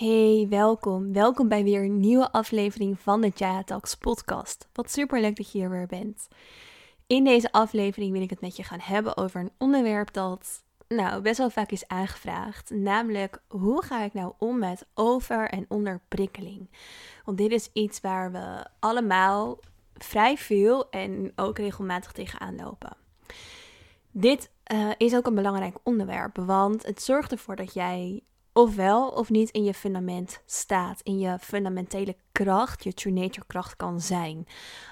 Hey, 0.00 0.46
welkom. 0.48 1.12
Welkom 1.12 1.48
bij 1.48 1.64
weer 1.64 1.82
een 1.82 2.00
nieuwe 2.00 2.32
aflevering 2.32 3.00
van 3.00 3.20
de 3.20 3.30
Jaya 3.34 3.62
Talks 3.62 3.94
podcast. 3.94 4.68
Wat 4.72 4.90
super 4.90 5.20
leuk 5.20 5.36
dat 5.36 5.52
je 5.52 5.58
hier 5.58 5.70
weer 5.70 5.86
bent. 5.86 6.28
In 7.06 7.24
deze 7.24 7.52
aflevering 7.52 8.12
wil 8.12 8.22
ik 8.22 8.30
het 8.30 8.40
met 8.40 8.56
je 8.56 8.62
gaan 8.62 8.80
hebben 8.80 9.16
over 9.16 9.40
een 9.40 9.50
onderwerp 9.58 10.12
dat 10.12 10.62
nou 10.88 11.22
best 11.22 11.38
wel 11.38 11.50
vaak 11.50 11.70
is 11.70 11.88
aangevraagd, 11.88 12.70
namelijk 12.70 13.42
hoe 13.48 13.84
ga 13.84 14.02
ik 14.02 14.12
nou 14.12 14.32
om 14.38 14.58
met 14.58 14.86
over- 14.94 15.48
en 15.48 15.66
onderprikkeling? 15.68 16.70
Want 17.24 17.38
dit 17.38 17.50
is 17.50 17.70
iets 17.72 18.00
waar 18.00 18.32
we 18.32 18.66
allemaal 18.78 19.58
vrij 19.94 20.36
veel 20.36 20.90
en 20.90 21.32
ook 21.36 21.58
regelmatig 21.58 22.12
tegenaan 22.12 22.56
lopen. 22.56 22.96
Dit 24.10 24.50
uh, 24.72 24.90
is 24.96 25.14
ook 25.14 25.26
een 25.26 25.34
belangrijk 25.34 25.76
onderwerp, 25.82 26.36
want 26.36 26.86
het 26.86 27.02
zorgt 27.02 27.32
ervoor 27.32 27.56
dat 27.56 27.74
jij 27.74 28.22
ofwel 28.52 29.08
of 29.08 29.30
niet 29.30 29.50
in 29.50 29.64
je 29.64 29.74
fundament 29.74 30.42
staat, 30.46 31.00
in 31.02 31.18
je 31.18 31.38
fundamentele 31.38 32.16
kracht, 32.32 32.84
je 32.84 32.94
true 32.94 33.12
nature 33.12 33.46
kracht 33.46 33.76
kan 33.76 34.00
zijn. 34.00 34.46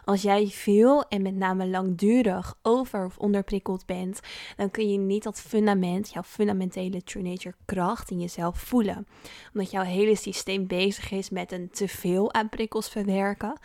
Als 0.05 0.23
jij 0.23 0.47
veel 0.47 1.05
en 1.09 1.23
met 1.23 1.34
name 1.34 1.67
langdurig 1.67 2.59
over 2.62 3.05
of 3.05 3.19
onderprikkeld 3.19 3.87
bent, 3.87 4.21
dan 4.57 4.71
kun 4.71 4.91
je 4.91 4.98
niet 4.98 5.23
dat 5.23 5.41
fundament, 5.41 6.11
jouw 6.11 6.23
fundamentele 6.23 7.03
true 7.03 7.23
nature 7.23 7.55
kracht 7.65 8.11
in 8.11 8.21
jezelf 8.21 8.59
voelen. 8.59 9.07
Omdat 9.53 9.70
jouw 9.70 9.84
hele 9.84 10.17
systeem 10.17 10.67
bezig 10.67 11.11
is 11.11 11.31
met 11.31 11.53
een 11.53 11.70
te 11.70 11.89
veel 11.89 12.33
aan 12.33 12.48
prikkels 12.48 12.89
verwerken 12.89 13.59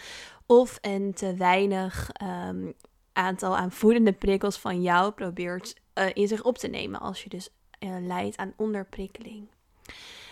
of 0.45 0.77
een 0.81 1.13
te 1.13 1.35
weinig 1.35 2.09
um, 2.47 2.73
aantal 3.13 3.57
aan 3.57 3.71
voedende 3.71 4.13
prikkels 4.13 4.57
van 4.57 4.81
jou 4.81 5.11
probeert 5.11 5.81
uh, 5.95 6.05
in 6.13 6.27
zich 6.27 6.43
op 6.43 6.57
te 6.57 6.67
nemen 6.67 6.99
als 6.99 7.23
je 7.23 7.29
dus 7.29 7.49
uh, 7.79 7.95
leidt 7.99 8.37
aan 8.37 8.53
onderprikkeling. 8.57 9.47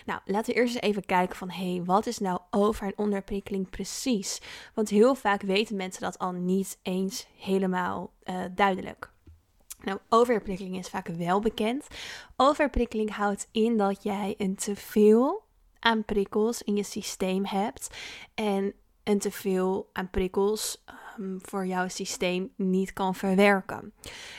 Nou, 0.06 0.20
laten 0.26 0.54
we 0.54 0.60
eerst 0.60 0.76
eens 0.76 0.84
even 0.84 1.06
kijken 1.06 1.36
van, 1.36 1.50
hé, 1.50 1.74
hey, 1.74 1.84
wat 1.84 2.06
is 2.06 2.18
nou 2.18 2.40
over- 2.50 2.86
en 2.86 2.94
onderprikkeling 2.96 3.70
precies? 3.70 4.42
Want 4.74 4.90
heel 4.90 5.16
vaak 5.16 5.42
weten 5.42 5.76
mensen 5.76 6.02
dat 6.02 6.20
al 6.20 6.32
niet 6.32 6.80
eens 6.82 7.28
helemaal 7.38 8.14
uh, 8.24 8.44
duidelijk. 8.56 9.12
Nou, 9.84 10.00
overprikkeling 10.10 10.78
is 10.78 10.90
vaak 10.90 11.08
wel 11.08 11.40
bekend. 11.40 11.88
Overprikkeling 12.36 13.16
houdt 13.16 13.48
in 13.52 13.78
dat 13.78 14.04
jij 14.04 14.36
een 14.38 14.56
teveel 14.56 15.44
aan 15.80 16.06
prikkels 16.06 16.62
in 16.62 16.76
je 16.76 16.84
systeem 16.84 17.46
hebt 17.46 17.98
en 18.36 18.74
een 19.04 19.20
teveel 19.20 19.90
aan 19.94 20.10
prikkels 20.10 20.84
Ehm, 20.86 21.01
voor 21.42 21.66
jouw 21.66 21.88
systeem 21.88 22.52
niet 22.56 22.94
kan 22.94 23.16
verwerken. 23.16 23.94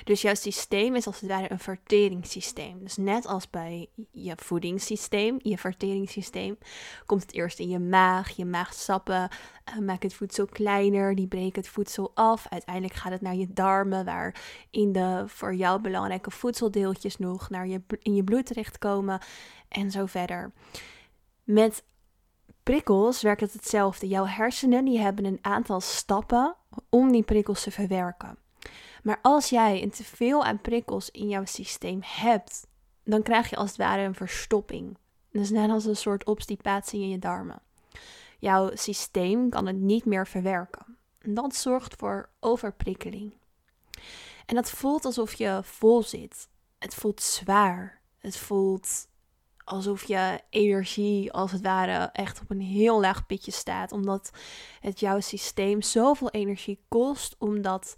Dus 0.05 0.22
jouw 0.22 0.34
systeem 0.34 0.94
is 0.94 1.06
als 1.06 1.20
het 1.20 1.30
ware 1.30 1.50
een 1.52 1.58
verteringssysteem. 1.58 2.78
Dus 2.83 2.97
net 2.97 3.27
als 3.27 3.50
bij 3.50 3.88
je 4.11 4.33
voedingssysteem, 4.36 5.38
je 5.42 5.58
verteringssysteem, 5.58 6.58
komt 7.06 7.22
het 7.22 7.33
eerst 7.33 7.58
in 7.58 7.69
je 7.69 7.78
maag. 7.78 8.30
Je 8.30 8.44
maagsappen 8.44 9.28
uh, 9.69 9.78
maken 9.78 10.08
het 10.08 10.14
voedsel 10.14 10.47
kleiner, 10.47 11.14
die 11.14 11.27
breken 11.27 11.60
het 11.60 11.70
voedsel 11.70 12.10
af. 12.14 12.47
Uiteindelijk 12.48 12.94
gaat 12.94 13.12
het 13.12 13.20
naar 13.20 13.36
je 13.36 13.53
darmen, 13.53 14.05
waar 14.05 14.42
in 14.70 14.92
de 14.92 15.25
voor 15.27 15.55
jou 15.55 15.80
belangrijke 15.80 16.30
voedseldeeltjes 16.30 17.19
nog 17.19 17.50
naar 17.50 17.66
je, 17.66 17.83
in 17.98 18.14
je 18.14 18.25
bloed 18.25 18.47
terechtkomen 18.47 19.20
en 19.69 19.91
zo 19.91 20.06
verder. 20.06 20.53
Met 21.44 21.84
prikkels 22.62 23.22
werkt 23.22 23.41
het 23.41 23.53
hetzelfde. 23.53 24.08
Jouw 24.08 24.27
hersenen 24.27 24.84
die 24.84 24.98
hebben 24.98 25.25
een 25.25 25.38
aantal 25.41 25.80
stappen 25.80 26.56
om 26.89 27.12
die 27.12 27.23
prikkels 27.23 27.62
te 27.62 27.70
verwerken. 27.70 28.39
Maar 29.03 29.19
als 29.23 29.48
jij 29.48 29.83
een 29.83 29.91
teveel 29.91 30.45
aan 30.45 30.61
prikkels 30.61 31.11
in 31.11 31.28
jouw 31.28 31.45
systeem 31.45 32.01
hebt, 32.03 32.67
dan 33.05 33.23
krijg 33.23 33.51
je 33.51 33.56
als 33.56 33.69
het 33.69 33.78
ware 33.78 34.03
een 34.03 34.15
verstopping. 34.15 34.97
Is 35.31 35.50
net 35.50 35.70
als 35.70 35.84
een 35.84 35.97
soort 35.97 36.25
obstipatie 36.25 37.00
in 37.00 37.09
je 37.09 37.19
darmen. 37.19 37.62
Jouw 38.39 38.70
systeem 38.75 39.48
kan 39.50 39.67
het 39.67 39.77
niet 39.77 40.05
meer 40.05 40.27
verwerken. 40.27 40.97
En 41.19 41.34
dat 41.34 41.55
zorgt 41.55 41.95
voor 41.95 42.28
overprikkeling. 42.41 43.34
En 44.47 44.54
dat 44.54 44.71
voelt 44.71 45.04
alsof 45.04 45.34
je 45.34 45.60
vol 45.62 46.03
zit. 46.03 46.49
Het 46.78 46.94
voelt 46.94 47.22
zwaar. 47.22 48.00
Het 48.19 48.37
voelt 48.37 49.09
alsof 49.72 50.05
je 50.05 50.41
energie 50.50 51.33
als 51.33 51.53
het 51.53 51.60
ware 51.60 52.10
echt 52.12 52.41
op 52.41 52.50
een 52.50 52.60
heel 52.60 53.00
laag 53.00 53.27
pitje 53.27 53.50
staat. 53.50 53.93
Omdat 53.93 54.31
het 54.81 55.00
jouw 55.00 55.21
systeem 55.21 55.83
zoveel 55.83 56.31
energie 56.31 56.81
kost 56.88 57.37
om, 57.38 57.62
dat, 57.62 57.97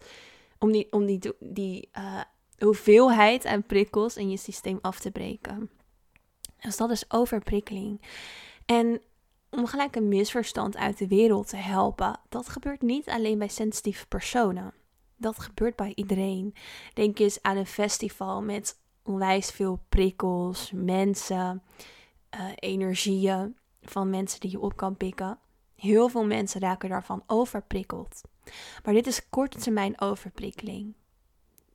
om 0.58 0.72
die, 0.72 0.92
om 0.92 1.06
die, 1.06 1.20
die 1.38 1.88
uh, 1.98 2.20
hoeveelheid 2.58 3.46
aan 3.46 3.66
prikkels 3.66 4.16
in 4.16 4.30
je 4.30 4.36
systeem 4.36 4.78
af 4.80 5.00
te 5.00 5.10
breken. 5.10 5.70
Dus 6.60 6.76
dat 6.76 6.90
is 6.90 7.10
overprikkeling. 7.10 8.00
En 8.66 9.00
om 9.50 9.66
gelijk 9.66 9.96
een 9.96 10.08
misverstand 10.08 10.76
uit 10.76 10.98
de 10.98 11.08
wereld 11.08 11.48
te 11.48 11.56
helpen, 11.56 12.20
dat 12.28 12.48
gebeurt 12.48 12.82
niet 12.82 13.08
alleen 13.08 13.38
bij 13.38 13.48
sensitieve 13.48 14.06
personen. 14.06 14.74
Dat 15.16 15.38
gebeurt 15.38 15.76
bij 15.76 15.92
iedereen. 15.94 16.54
Denk 16.94 17.18
eens 17.18 17.42
aan 17.42 17.56
een 17.56 17.66
festival 17.66 18.42
met 18.42 18.82
onwijs 19.04 19.50
veel 19.50 19.80
prikkels, 19.88 20.70
mensen, 20.74 21.62
uh, 22.34 22.50
energieën 22.54 23.56
van 23.82 24.10
mensen 24.10 24.40
die 24.40 24.50
je 24.50 24.60
op 24.60 24.76
kan 24.76 24.96
pikken. 24.96 25.38
Heel 25.76 26.08
veel 26.08 26.24
mensen 26.24 26.60
raken 26.60 26.88
daarvan 26.88 27.22
overprikkeld. 27.26 28.20
Maar 28.84 28.94
dit 28.94 29.06
is 29.06 29.28
korte 29.28 29.58
termijn 29.58 30.00
overprikkeling. 30.00 30.94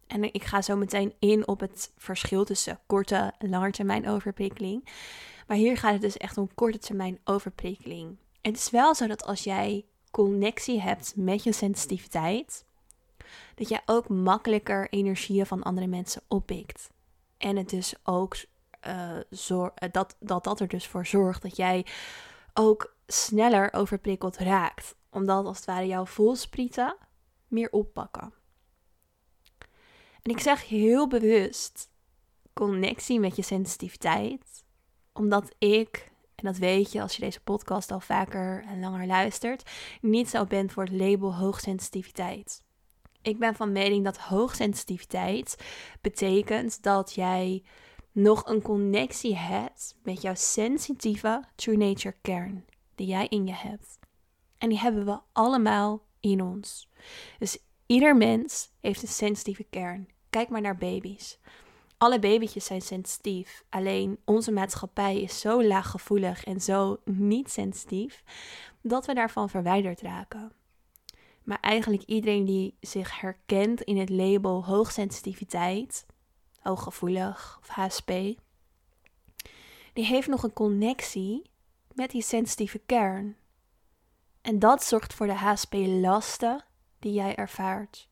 En 0.08 0.34
ik 0.34 0.44
ga 0.44 0.62
zo 0.62 0.76
meteen 0.76 1.14
in 1.20 1.48
op 1.48 1.60
het 1.60 1.92
verschil 1.98 2.46
tussen 2.46 2.80
korte 2.86 3.34
en 3.38 3.50
lange 3.50 3.72
termijn 3.72 4.10
overprikkeling. 4.10 4.88
Maar 5.48 5.58
hier 5.58 5.78
gaat 5.78 5.92
het 5.92 6.02
dus 6.02 6.18
echt 6.18 6.38
om 6.38 6.54
korte 6.56 6.78
termijn 6.78 7.20
overprikkeling. 7.24 8.18
Het 8.42 8.56
is 8.56 8.70
wel 8.70 8.96
zo 8.96 9.08
dat 9.08 9.26
als 9.26 9.44
jij 9.44 9.86
connectie 10.12 10.82
hebt 10.82 11.14
met 11.16 11.44
je 11.44 11.52
sensitiviteit, 11.52 12.66
dat 13.56 13.70
jij 13.70 13.82
ook 13.86 14.10
makkelijker 14.10 14.90
energieën 14.90 15.46
van 15.46 15.64
andere 15.64 15.88
mensen 15.88 16.22
oppikt. 16.28 16.90
En 17.40 17.56
het 17.56 17.70
dus 17.70 17.94
ook 18.04 18.36
uh, 18.88 19.18
zor 19.30 19.74
dat, 19.92 20.16
dat 20.20 20.44
dat 20.44 20.60
er 20.60 20.68
dus 20.68 20.88
voor 20.88 21.06
zorgt 21.06 21.42
dat 21.42 21.56
jij 21.56 21.86
ook 22.54 22.96
sneller 23.08 23.74
overprikkeld 23.74 24.38
raakt. 24.38 24.96
Omdat 25.10 25.46
als 25.46 25.58
het 25.58 25.66
ware 25.66 25.88
jouw 25.88 26.06
voelsprieten 26.06 26.96
meer 27.48 27.70
oppakken. 27.72 28.34
En 30.22 30.32
ik 30.32 30.40
zeg 30.40 30.68
heel 30.68 31.08
bewust 31.08 31.90
connectie 32.54 33.20
met 33.20 33.36
je 33.36 33.42
sensitiviteit. 33.42 34.64
Omdat 35.14 35.56
ik, 35.58 36.12
en 36.36 36.46
dat 36.46 36.58
weet 36.58 36.92
je 36.92 37.02
als 37.02 37.16
je 37.16 37.22
deze 37.22 37.42
podcast 37.42 37.92
al 37.92 38.00
vaker 38.00 38.64
en 38.68 38.80
langer 38.80 39.08
luistert, 39.08 39.70
niet 40.02 40.30
zo 40.30 40.46
bent 40.46 40.72
voor 40.72 40.84
het 40.84 40.94
label 40.94 41.36
hoogsensitiviteit. 41.36 42.64
Ik 43.22 43.40
ben 43.40 43.56
van 43.56 43.72
mening 43.72 44.04
dat 44.04 44.18
hoogsensitiviteit 44.18 45.58
betekent 46.02 46.84
dat 46.84 47.14
jij 47.14 47.64
nog 48.12 48.46
een 48.46 48.62
connectie 48.62 49.36
hebt 49.36 49.96
met 50.04 50.22
jouw 50.22 50.36
sensitieve 50.36 51.44
true 51.56 51.78
nature 51.78 52.16
kern 52.22 52.66
die 52.96 53.08
jij 53.08 53.28
in 53.28 53.48
je 53.48 53.54
hebt. 53.54 54.00
En 54.58 54.70
die 54.70 54.80
hebben 54.80 55.06
we 55.06 55.20
allemaal 55.32 56.06
in 56.20 56.42
ons. 56.42 56.90
Dus 57.40 57.58
ieder 57.86 58.18
mens 58.18 58.72
heeft 58.82 59.02
een 59.02 59.08
sensitieve 59.08 59.64
kern. 59.64 60.08
Kijk 60.30 60.50
maar 60.50 60.62
naar 60.62 60.78
baby's. 60.78 61.40
Alle 61.98 62.20
babytjes 62.20 62.66
zijn 62.66 62.82
sensitief. 62.82 63.64
Alleen 63.70 64.20
onze 64.26 64.52
maatschappij 64.52 65.22
is 65.22 65.40
zo 65.40 65.64
laaggevoelig 65.64 66.44
en 66.44 66.62
zo 66.62 66.98
niet 67.06 67.52
sensitief 67.52 68.24
dat 68.82 69.06
we 69.06 69.14
daarvan 69.14 69.50
verwijderd 69.50 70.02
raken. 70.02 70.52
Maar 71.50 71.60
eigenlijk 71.62 72.04
iedereen 72.04 72.46
die 72.46 72.78
zich 72.80 73.20
herkent 73.20 73.82
in 73.82 73.98
het 73.98 74.10
label 74.10 74.66
hoogsensitiviteit, 74.66 76.06
hooggevoelig 76.60 77.60
of 77.62 77.68
HSP, 77.68 78.12
die 79.94 80.06
heeft 80.06 80.28
nog 80.28 80.44
een 80.44 80.54
connectie 80.54 81.52
met 81.94 82.12
die 82.12 82.22
sensitieve 82.22 82.82
kern. 82.86 83.36
En 84.42 84.60
dat 84.60 84.84
zorgt 84.84 85.14
voor 85.14 85.28
de 85.28 85.34
HSP-lasten 85.34 86.66
die 87.00 87.14
jij 87.14 87.36
ervaart. 87.36 88.08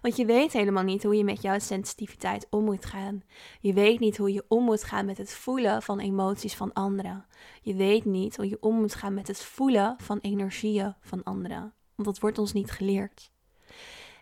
Want 0.00 0.16
je 0.16 0.24
weet 0.24 0.52
helemaal 0.52 0.84
niet 0.84 1.02
hoe 1.02 1.16
je 1.16 1.24
met 1.24 1.42
jouw 1.42 1.58
sensitiviteit 1.58 2.46
om 2.50 2.64
moet 2.64 2.84
gaan. 2.84 3.22
Je 3.60 3.72
weet 3.72 4.00
niet 4.00 4.16
hoe 4.16 4.32
je 4.32 4.44
om 4.48 4.64
moet 4.64 4.84
gaan 4.84 5.06
met 5.06 5.18
het 5.18 5.32
voelen 5.32 5.82
van 5.82 6.00
emoties 6.00 6.54
van 6.54 6.72
anderen. 6.72 7.26
Je 7.62 7.74
weet 7.74 8.04
niet 8.04 8.36
hoe 8.36 8.48
je 8.48 8.60
om 8.60 8.80
moet 8.80 8.94
gaan 8.94 9.14
met 9.14 9.28
het 9.28 9.42
voelen 9.42 9.94
van 9.98 10.18
energieën 10.18 10.94
van 11.00 11.22
anderen 11.22 11.74
want 12.02 12.14
dat 12.14 12.18
wordt 12.18 12.38
ons 12.38 12.52
niet 12.52 12.70
geleerd. 12.70 13.30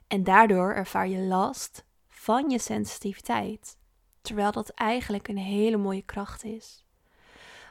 En 0.07 0.25
daardoor 0.25 0.73
ervaar 0.73 1.09
je 1.09 1.21
last 1.21 1.85
van 2.09 2.51
je 2.51 2.59
sensitiviteit, 2.59 3.77
terwijl 4.21 4.53
dat 4.53 4.71
eigenlijk 4.71 5.29
een 5.29 5.39
hele 5.39 5.77
mooie 5.77 6.03
kracht 6.03 6.45
is. 6.45 6.85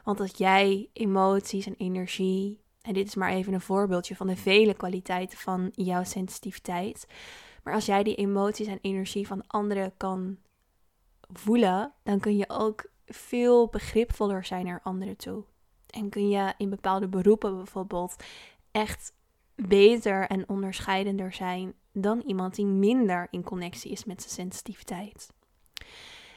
Want 0.04 0.20
als 0.20 0.32
jij 0.36 0.88
emoties 0.92 1.66
en 1.66 1.74
energie, 1.76 2.60
en 2.82 2.92
dit 2.92 3.06
is 3.06 3.14
maar 3.14 3.30
even 3.30 3.52
een 3.52 3.60
voorbeeldje 3.60 4.16
van 4.16 4.26
de 4.26 4.36
vele 4.36 4.74
kwaliteiten 4.74 5.38
van 5.38 5.70
jouw 5.74 6.04
sensitiviteit, 6.04 7.06
maar 7.62 7.74
als 7.74 7.86
jij 7.86 8.02
die 8.02 8.14
emoties 8.14 8.66
en 8.66 8.78
energie 8.80 9.26
van 9.26 9.46
anderen 9.46 9.96
kan 9.96 10.38
voelen, 11.32 11.92
dan 12.02 12.20
kun 12.20 12.36
je 12.36 12.48
ook 12.48 12.90
veel 13.06 13.68
begripvoller 13.68 14.44
zijn 14.44 14.64
naar 14.64 14.80
anderen 14.82 15.16
toe. 15.16 15.44
En 15.86 16.08
kun 16.08 16.28
je 16.28 16.54
in 16.56 16.70
bepaalde 16.70 17.08
beroepen 17.08 17.56
bijvoorbeeld 17.56 18.16
echt 18.70 19.12
beter 19.68 20.26
en 20.26 20.48
onderscheidender 20.48 21.32
zijn 21.32 21.74
dan 21.92 22.22
iemand 22.26 22.54
die 22.54 22.66
minder 22.66 23.26
in 23.30 23.42
connectie 23.42 23.90
is 23.90 24.04
met 24.04 24.22
zijn 24.22 24.34
sensitiviteit. 24.34 25.28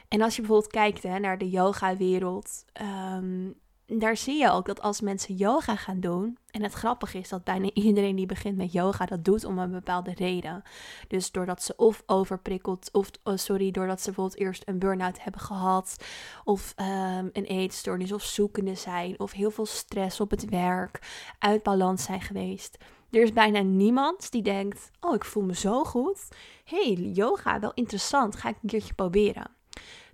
En 0.07 0.21
als 0.21 0.35
je 0.35 0.41
bijvoorbeeld 0.41 0.71
kijkt 0.71 1.03
hè, 1.03 1.19
naar 1.19 1.37
de 1.37 1.49
yoga-wereld, 1.49 2.65
ehm, 2.73 3.49
daar 3.85 4.17
zie 4.17 4.37
je 4.37 4.51
ook 4.51 4.65
dat 4.65 4.81
als 4.81 5.01
mensen 5.01 5.35
yoga 5.35 5.75
gaan 5.75 5.99
doen, 5.99 6.37
en 6.49 6.63
het 6.63 6.73
grappige 6.73 7.17
is 7.17 7.29
dat 7.29 7.43
bijna 7.43 7.69
iedereen 7.73 8.15
die 8.15 8.25
begint 8.25 8.57
met 8.57 8.71
yoga 8.71 9.05
dat 9.05 9.25
doet 9.25 9.45
om 9.45 9.59
een 9.59 9.71
bepaalde 9.71 10.13
reden. 10.13 10.61
Dus 11.07 11.31
doordat 11.31 11.63
ze 11.63 11.75
of 11.75 12.03
overprikkeld, 12.05 12.89
of 12.91 13.09
oh, 13.23 13.37
sorry, 13.37 13.71
doordat 13.71 14.01
ze 14.01 14.05
bijvoorbeeld 14.05 14.39
eerst 14.39 14.63
een 14.65 14.79
burn-out 14.79 15.23
hebben 15.23 15.41
gehad, 15.41 16.05
of 16.43 16.73
um, 16.77 17.29
een 17.33 17.45
eetstoornis 17.45 18.11
of 18.11 18.23
zoekende 18.23 18.75
zijn, 18.75 19.19
of 19.19 19.31
heel 19.31 19.51
veel 19.51 19.65
stress 19.65 20.19
op 20.19 20.31
het 20.31 20.49
werk, 20.49 20.99
uit 21.39 21.63
balans 21.63 22.03
zijn 22.03 22.21
geweest. 22.21 22.77
Er 23.13 23.21
is 23.21 23.33
bijna 23.33 23.61
niemand 23.61 24.31
die 24.31 24.41
denkt: 24.41 24.91
Oh, 24.99 25.15
ik 25.15 25.25
voel 25.25 25.43
me 25.43 25.55
zo 25.55 25.83
goed. 25.83 26.27
hey, 26.65 26.93
yoga, 26.93 27.59
wel 27.59 27.71
interessant. 27.73 28.35
Ga 28.35 28.49
ik 28.49 28.55
een 28.61 28.69
keertje 28.69 28.93
proberen. 28.93 29.49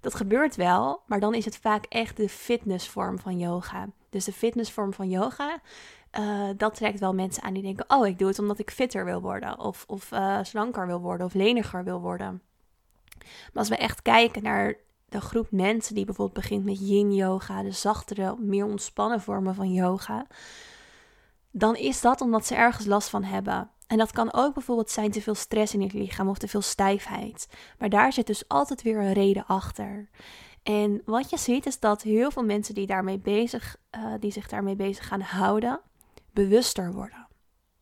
Dat 0.02 0.16
gebeurt 0.16 0.56
wel, 0.56 1.02
maar 1.06 1.20
dan 1.20 1.34
is 1.34 1.46
het 1.46 1.58
vaak 1.58 1.86
echt 1.86 2.18
de 2.18 2.30
fitnessvorm 2.30 3.20
van 3.20 3.38
yoga. 3.38 3.88
Dus 4.10 4.26
de 4.26 4.32
fitnessvorm 4.32 4.94
van 4.94 5.10
yoga, 5.10 5.60
uh, 6.20 6.50
dat 6.58 6.76
trekt 6.76 7.00
wel 7.00 7.14
mensen 7.14 7.44
aan 7.44 7.54
die 7.54 7.64
denken: 7.64 7.86
Oh, 7.88 8.08
ik 8.08 8.20
doe 8.20 8.28
het 8.28 8.40
omdat 8.40 8.60
ik 8.60 8.72
fitter 8.72 9.06
wil 9.06 9.22
worden, 9.22 9.60
of, 9.60 9.84
of 9.88 10.12
uh, 10.12 10.40
slanker 10.42 10.88
wil 10.88 11.00
worden, 11.00 11.26
of 11.26 11.34
leniger 11.34 11.84
wil 11.84 12.00
worden. 12.00 12.42
Maar 13.20 13.50
als 13.54 13.70
we 13.70 13.78
echt 13.78 14.02
kijken 14.02 14.44
naar 14.44 14.76
de 15.10 15.22
groep 15.22 15.52
mensen 15.52 15.96
die 15.96 16.06
bijvoorbeeld 16.06 16.42
begint 16.42 16.66
met 16.66 16.88
yin 16.90 17.14
yoga, 17.14 17.64
de 17.64 17.72
zachtere, 17.72 18.36
meer 18.40 18.66
ontspannen 18.66 19.22
vormen 19.22 19.56
van 19.56 19.74
yoga, 19.74 20.26
dan 21.52 21.76
is 21.76 22.02
dat 22.02 22.22
omdat 22.22 22.46
ze 22.46 22.56
ergens 22.56 22.86
last 22.86 23.10
van 23.10 23.24
hebben. 23.24 23.70
En 23.88 23.98
dat 23.98 24.12
kan 24.12 24.34
ook 24.34 24.54
bijvoorbeeld 24.54 24.90
zijn 24.90 25.12
te 25.12 25.22
veel 25.22 25.36
stress 25.36 25.74
in 25.74 25.82
het 25.82 25.94
lichaam 25.94 26.30
of 26.30 26.38
te 26.38 26.48
veel 26.48 26.62
stijfheid. 26.62 27.48
Maar 27.78 27.90
daar 27.90 28.14
zit 28.14 28.28
dus 28.28 28.48
altijd 28.48 28.82
weer 28.82 29.00
een 29.00 29.14
reden 29.14 29.46
achter. 29.46 30.10
En 30.64 31.02
wat 31.06 31.30
je 31.30 31.38
ziet 31.38 31.66
is 31.66 31.80
dat 31.80 32.02
heel 32.02 32.32
veel 32.32 32.44
mensen 32.44 32.74
die, 32.74 32.88
daarmee 32.88 33.20
bezig, 33.20 33.78
uh, 33.96 34.14
die 34.20 34.32
zich 34.32 34.48
daarmee 34.48 34.76
bezig 34.76 35.08
gaan 35.08 35.22
houden, 35.22 35.82
bewuster 36.34 36.94
worden. 36.94 37.28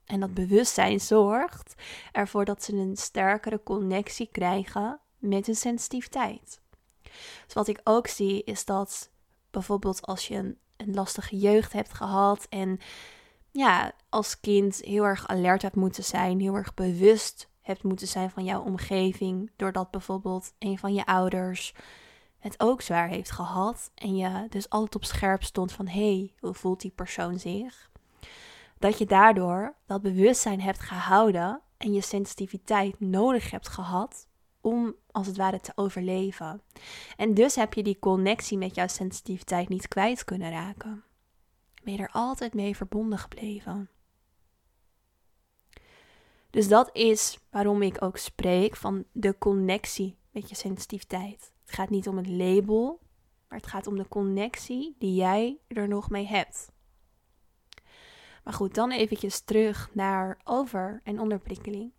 En 0.05 0.19
dat 0.19 0.33
bewustzijn 0.33 0.99
zorgt 0.99 1.75
ervoor 2.11 2.45
dat 2.45 2.63
ze 2.63 2.73
een 2.73 2.97
sterkere 2.97 3.63
connectie 3.63 4.29
krijgen 4.31 4.99
met 5.17 5.45
hun 5.45 5.55
sensitiviteit. 5.55 6.61
Dus 7.45 7.53
wat 7.53 7.67
ik 7.67 7.81
ook 7.83 8.07
zie 8.07 8.43
is 8.43 8.65
dat 8.65 9.11
bijvoorbeeld 9.51 10.01
als 10.01 10.27
je 10.27 10.35
een, 10.35 10.57
een 10.77 10.93
lastige 10.93 11.37
jeugd 11.37 11.73
hebt 11.73 11.93
gehad 11.93 12.45
en 12.49 12.79
ja, 13.57 13.91
als 14.09 14.39
kind 14.39 14.81
heel 14.83 15.03
erg 15.03 15.27
alert 15.27 15.61
hebt 15.61 15.75
moeten 15.75 16.03
zijn, 16.03 16.39
heel 16.39 16.55
erg 16.55 16.73
bewust 16.73 17.49
hebt 17.61 17.83
moeten 17.83 18.07
zijn 18.07 18.29
van 18.29 18.43
jouw 18.43 18.61
omgeving, 18.61 19.51
doordat 19.55 19.91
bijvoorbeeld 19.91 20.53
een 20.59 20.77
van 20.77 20.93
je 20.93 21.05
ouders 21.05 21.73
het 22.39 22.59
ook 22.59 22.81
zwaar 22.81 23.07
heeft 23.07 23.31
gehad 23.31 23.91
en 23.95 24.15
je 24.15 24.45
dus 24.49 24.69
altijd 24.69 24.95
op 24.95 25.05
scherp 25.05 25.43
stond 25.43 25.71
van 25.71 25.87
hé, 25.87 26.17
hey, 26.17 26.33
hoe 26.39 26.53
voelt 26.53 26.81
die 26.81 26.91
persoon 26.91 27.39
zich? 27.39 27.89
Dat 28.79 28.97
je 28.97 29.05
daardoor 29.05 29.75
dat 29.85 30.01
bewustzijn 30.01 30.61
hebt 30.61 30.79
gehouden 30.79 31.61
en 31.77 31.93
je 31.93 32.01
sensitiviteit 32.01 32.99
nodig 32.99 33.51
hebt 33.51 33.67
gehad 33.67 34.27
om 34.61 34.95
als 35.11 35.27
het 35.27 35.37
ware 35.37 35.59
te 35.59 35.71
overleven. 35.75 36.61
En 37.15 37.33
dus 37.33 37.55
heb 37.55 37.73
je 37.73 37.83
die 37.83 37.99
connectie 37.99 38.57
met 38.57 38.75
jouw 38.75 38.87
sensitiviteit 38.87 39.69
niet 39.69 39.87
kwijt 39.87 40.23
kunnen 40.23 40.51
raken 40.51 41.03
ben 41.87 41.95
je 41.95 42.01
er 42.01 42.11
altijd 42.11 42.53
mee 42.53 42.75
verbonden 42.75 43.19
gebleven. 43.19 43.89
Dus 46.49 46.67
dat 46.67 46.95
is 46.95 47.39
waarom 47.49 47.81
ik 47.81 48.01
ook 48.01 48.17
spreek 48.17 48.75
van 48.75 49.05
de 49.11 49.37
connectie 49.37 50.17
met 50.31 50.49
je 50.49 50.55
sensitiviteit. 50.55 51.51
Het 51.65 51.75
gaat 51.75 51.89
niet 51.89 52.07
om 52.07 52.17
het 52.17 52.27
label, 52.27 52.99
maar 53.47 53.57
het 53.57 53.67
gaat 53.67 53.87
om 53.87 53.97
de 53.97 54.07
connectie 54.07 54.95
die 54.99 55.13
jij 55.13 55.59
er 55.67 55.87
nog 55.87 56.09
mee 56.09 56.25
hebt. 56.25 56.71
Maar 58.43 58.53
goed, 58.53 58.75
dan 58.75 58.91
eventjes 58.91 59.39
terug 59.39 59.89
naar 59.93 60.39
over- 60.43 61.01
en 61.03 61.19
onderprikkeling. 61.19 61.91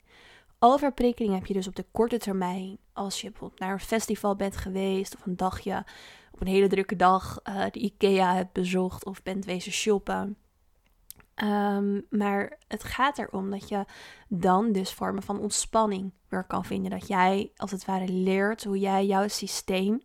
Overprikkeling 0.59 1.35
heb 1.35 1.47
je 1.47 1.55
dus 1.55 1.67
op 1.67 1.77
de 1.77 1.87
korte 1.91 2.19
termijn. 2.19 2.79
Als 2.93 3.21
je 3.21 3.31
bijvoorbeeld 3.31 3.61
naar 3.61 3.73
een 3.73 3.81
festival 3.81 4.37
bent 4.37 4.57
geweest 4.57 5.15
of 5.15 5.27
een 5.27 5.37
dagje 5.37 5.85
op 6.33 6.41
een 6.41 6.47
hele 6.47 6.67
drukke 6.67 6.97
dag 6.97 7.41
uh, 7.45 7.65
de 7.71 7.79
IKEA 7.79 8.35
hebt 8.35 8.53
bezocht 8.53 9.05
of 9.05 9.23
bent 9.23 9.45
wezen 9.45 9.73
shoppen. 9.73 10.37
Um, 11.43 12.07
maar 12.11 12.59
het 12.69 12.85
gaat 12.85 13.19
erom 13.19 13.51
dat 13.51 13.69
je 13.69 13.85
dan 14.29 14.73
dus 14.73 14.93
vormen 14.93 15.23
van 15.23 15.41
ontspanning 15.41 16.13
weer 16.29 16.45
kan 16.45 16.65
vinden. 16.65 16.91
Dat 16.91 17.09
jij 17.09 17.51
als 17.57 17.71
het 17.71 17.85
ware 17.85 18.09
leert 18.09 18.65
hoe 18.65 18.79
jij 18.79 19.07
jouw 19.07 19.29
systeem 19.29 20.03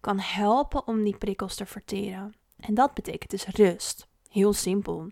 kan 0.00 0.18
helpen 0.18 0.86
om 0.86 1.04
die 1.04 1.16
prikkels 1.16 1.54
te 1.54 1.66
verteren. 1.66 2.34
En 2.56 2.74
dat 2.74 2.94
betekent 2.94 3.30
dus 3.30 3.46
rust. 3.46 4.08
Heel 4.28 4.52
simpel. 4.52 5.10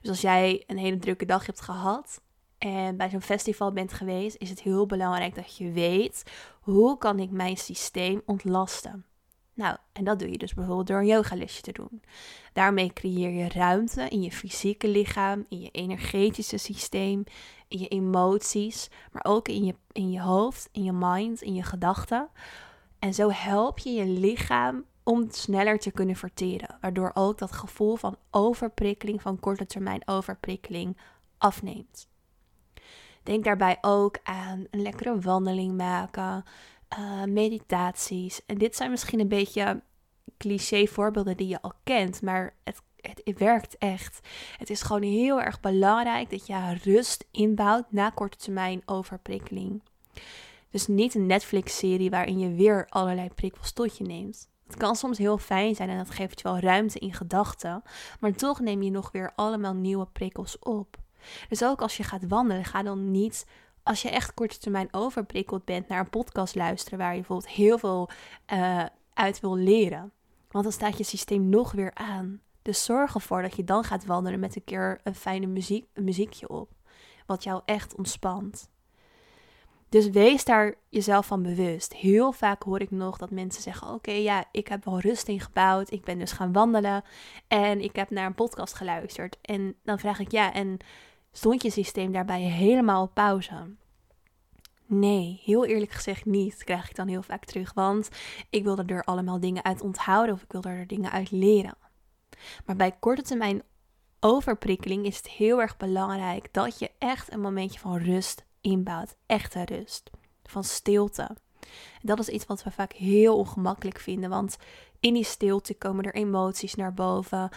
Dus 0.00 0.10
als 0.10 0.20
jij 0.20 0.64
een 0.66 0.78
hele 0.78 0.98
drukke 0.98 1.26
dag 1.26 1.46
hebt 1.46 1.60
gehad 1.60 2.22
en 2.64 2.96
bij 2.96 3.10
zo'n 3.10 3.20
festival 3.22 3.72
bent 3.72 3.92
geweest, 3.92 4.36
is 4.38 4.50
het 4.50 4.62
heel 4.62 4.86
belangrijk 4.86 5.34
dat 5.34 5.56
je 5.56 5.70
weet 5.70 6.22
hoe 6.60 6.98
kan 6.98 7.18
ik 7.18 7.30
mijn 7.30 7.56
systeem 7.56 8.22
ontlasten. 8.26 9.04
Nou, 9.54 9.76
en 9.92 10.04
dat 10.04 10.18
doe 10.18 10.30
je 10.30 10.38
dus 10.38 10.54
bijvoorbeeld 10.54 10.86
door 10.86 10.98
een 10.98 11.06
yogalesje 11.06 11.62
te 11.62 11.72
doen. 11.72 12.02
Daarmee 12.52 12.92
creëer 12.92 13.30
je 13.30 13.48
ruimte 13.48 14.08
in 14.08 14.22
je 14.22 14.32
fysieke 14.32 14.88
lichaam, 14.88 15.44
in 15.48 15.60
je 15.60 15.70
energetische 15.70 16.56
systeem, 16.56 17.24
in 17.68 17.78
je 17.78 17.88
emoties, 17.88 18.90
maar 19.12 19.24
ook 19.24 19.48
in 19.48 19.64
je, 19.64 19.74
in 19.92 20.10
je 20.10 20.20
hoofd, 20.20 20.68
in 20.72 20.84
je 20.84 20.92
mind, 20.92 21.42
in 21.42 21.54
je 21.54 21.62
gedachten. 21.62 22.28
En 22.98 23.14
zo 23.14 23.30
help 23.30 23.78
je 23.78 23.90
je 23.90 24.06
lichaam 24.06 24.84
om 25.02 25.26
sneller 25.30 25.78
te 25.78 25.90
kunnen 25.90 26.16
verteren, 26.16 26.78
waardoor 26.80 27.10
ook 27.14 27.38
dat 27.38 27.52
gevoel 27.52 27.96
van 27.96 28.16
overprikkeling, 28.30 29.22
van 29.22 29.40
korte 29.40 29.66
termijn 29.66 30.02
overprikkeling, 30.08 30.96
afneemt. 31.38 32.12
Denk 33.24 33.44
daarbij 33.44 33.78
ook 33.80 34.18
aan 34.22 34.66
een 34.70 34.82
lekkere 34.82 35.18
wandeling 35.18 35.76
maken, 35.76 36.44
uh, 36.98 37.24
meditaties. 37.24 38.46
En 38.46 38.58
dit 38.58 38.76
zijn 38.76 38.90
misschien 38.90 39.20
een 39.20 39.28
beetje 39.28 39.82
cliché 40.38 40.86
voorbeelden 40.86 41.36
die 41.36 41.48
je 41.48 41.62
al 41.62 41.72
kent, 41.84 42.22
maar 42.22 42.54
het, 42.64 42.82
het, 42.96 43.38
werkt 43.38 43.78
echt. 43.78 44.28
Het 44.58 44.70
is 44.70 44.82
gewoon 44.82 45.02
heel 45.02 45.40
erg 45.40 45.60
belangrijk 45.60 46.30
dat 46.30 46.46
je 46.46 46.78
rust 46.82 47.24
inbouwt 47.30 47.92
na 47.92 48.10
korte 48.10 48.36
termijn 48.36 48.82
overprikkeling. 48.84 49.82
Dus 50.70 50.86
niet 50.86 51.14
een 51.14 51.26
Netflix-serie 51.26 52.10
waarin 52.10 52.38
je 52.38 52.54
weer 52.54 52.86
allerlei 52.88 53.28
prikkels 53.28 53.72
tot 53.72 53.98
je 53.98 54.04
neemt. 54.04 54.48
Het 54.66 54.76
kan 54.76 54.96
soms 54.96 55.18
heel 55.18 55.38
fijn 55.38 55.74
zijn 55.74 55.88
en 55.88 55.98
dat 55.98 56.10
geeft 56.10 56.40
je 56.40 56.48
wel 56.48 56.58
ruimte 56.58 56.98
in 56.98 57.12
gedachten, 57.12 57.82
maar 58.20 58.32
toch 58.32 58.60
neem 58.60 58.82
je 58.82 58.90
nog 58.90 59.12
weer 59.12 59.32
allemaal 59.34 59.74
nieuwe 59.74 60.06
prikkels 60.06 60.58
op. 60.58 60.96
Dus 61.48 61.64
ook 61.64 61.80
als 61.80 61.96
je 61.96 62.02
gaat 62.02 62.28
wandelen, 62.28 62.64
ga 62.64 62.82
dan 62.82 63.10
niet 63.10 63.46
als 63.84 64.02
je 64.02 64.10
echt 64.10 64.34
korte 64.34 64.58
termijn 64.58 64.88
overprikkeld 64.90 65.64
bent 65.64 65.88
naar 65.88 65.98
een 65.98 66.10
podcast 66.10 66.54
luisteren 66.54 66.98
waar 66.98 67.12
je 67.12 67.18
bijvoorbeeld 67.18 67.52
heel 67.52 67.78
veel 67.78 68.10
uh, 68.52 68.84
uit 69.14 69.40
wil 69.40 69.56
leren. 69.56 70.12
Want 70.50 70.64
dan 70.64 70.72
staat 70.72 70.98
je 70.98 71.04
systeem 71.04 71.48
nog 71.48 71.72
weer 71.72 71.94
aan. 71.94 72.40
Dus 72.62 72.84
zorg 72.84 73.14
ervoor 73.14 73.42
dat 73.42 73.56
je 73.56 73.64
dan 73.64 73.84
gaat 73.84 74.06
wandelen 74.06 74.40
met 74.40 74.56
een 74.56 74.64
keer 74.64 75.00
een 75.02 75.14
fijne 75.14 75.46
muziek, 75.46 75.86
een 75.92 76.04
muziekje 76.04 76.48
op. 76.48 76.70
Wat 77.26 77.44
jou 77.44 77.62
echt 77.64 77.94
ontspant. 77.94 78.70
Dus 79.88 80.10
wees 80.10 80.44
daar 80.44 80.74
jezelf 80.88 81.26
van 81.26 81.42
bewust. 81.42 81.94
Heel 81.94 82.32
vaak 82.32 82.62
hoor 82.62 82.80
ik 82.80 82.90
nog 82.90 83.16
dat 83.16 83.30
mensen 83.30 83.62
zeggen: 83.62 83.88
Oké, 83.88 84.10
ja, 84.10 84.44
ik 84.50 84.68
heb 84.68 84.84
wel 84.84 85.00
rust 85.00 85.28
ingebouwd. 85.28 85.90
Ik 85.90 86.04
ben 86.04 86.18
dus 86.18 86.32
gaan 86.32 86.52
wandelen. 86.52 87.02
En 87.48 87.80
ik 87.80 87.96
heb 87.96 88.10
naar 88.10 88.26
een 88.26 88.34
podcast 88.34 88.74
geluisterd. 88.74 89.38
En 89.42 89.74
dan 89.82 89.98
vraag 89.98 90.18
ik: 90.18 90.30
Ja, 90.30 90.52
en 90.52 90.78
Stond 91.36 91.62
je 91.62 91.70
systeem 91.70 92.12
daarbij 92.12 92.40
helemaal 92.40 93.02
op 93.02 93.14
pauze? 93.14 93.74
Nee, 94.86 95.40
heel 95.44 95.64
eerlijk 95.64 95.90
gezegd 95.90 96.24
niet, 96.24 96.64
krijg 96.64 96.88
ik 96.88 96.96
dan 96.96 97.08
heel 97.08 97.22
vaak 97.22 97.44
terug. 97.44 97.72
Want 97.72 98.08
ik 98.50 98.64
wilde 98.64 98.84
er 98.86 99.04
allemaal 99.04 99.40
dingen 99.40 99.64
uit 99.64 99.80
onthouden 99.80 100.34
of 100.34 100.42
ik 100.42 100.52
wilde 100.52 100.68
er 100.68 100.86
dingen 100.86 101.10
uit 101.10 101.30
leren. 101.30 101.76
Maar 102.64 102.76
bij 102.76 102.96
korte 103.00 103.22
termijn 103.22 103.62
overprikkeling 104.20 105.06
is 105.06 105.16
het 105.16 105.28
heel 105.28 105.60
erg 105.60 105.76
belangrijk 105.76 106.52
dat 106.52 106.78
je 106.78 106.90
echt 106.98 107.32
een 107.32 107.40
momentje 107.40 107.78
van 107.78 107.96
rust 107.96 108.44
inbouwt. 108.60 109.16
Echte 109.26 109.64
rust. 109.64 110.10
Van 110.42 110.64
stilte. 110.64 111.36
Dat 112.02 112.18
is 112.18 112.28
iets 112.28 112.46
wat 112.46 112.62
we 112.62 112.70
vaak 112.70 112.92
heel 112.92 113.38
ongemakkelijk 113.38 113.98
vinden. 113.98 114.30
Want 114.30 114.56
in 115.00 115.14
die 115.14 115.24
stilte 115.24 115.74
komen 115.74 116.04
er 116.04 116.14
emoties 116.14 116.74
naar 116.74 116.94
boven. 116.94 117.48